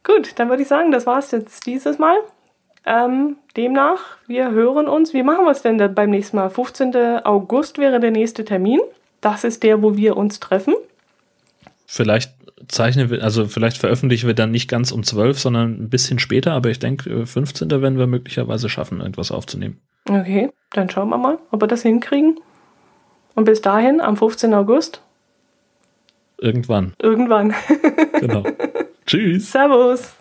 [0.04, 2.18] Gut, dann würde ich sagen, das war es jetzt dieses Mal.
[2.86, 5.14] Ähm, demnach, wir hören uns.
[5.14, 6.50] Wie machen wir es denn beim nächsten Mal?
[6.50, 6.96] 15.
[7.26, 8.80] August wäre der nächste Termin.
[9.20, 10.76] Das ist der, wo wir uns treffen.
[11.86, 12.34] Vielleicht
[12.68, 16.54] zeichnen wir, also vielleicht veröffentlichen wir dann nicht ganz um 12, sondern ein bisschen später,
[16.54, 17.70] aber ich denke, 15.
[17.70, 19.80] Äh, werden wir möglicherweise schaffen, irgendwas aufzunehmen.
[20.10, 22.40] Okay, dann schauen wir mal, ob wir das hinkriegen.
[23.38, 24.52] Und bis dahin, am 15.
[24.56, 25.04] August.
[26.40, 26.94] Irgendwann.
[27.00, 27.54] Irgendwann.
[28.20, 28.44] genau.
[29.06, 29.52] Tschüss.
[29.52, 30.17] Servus.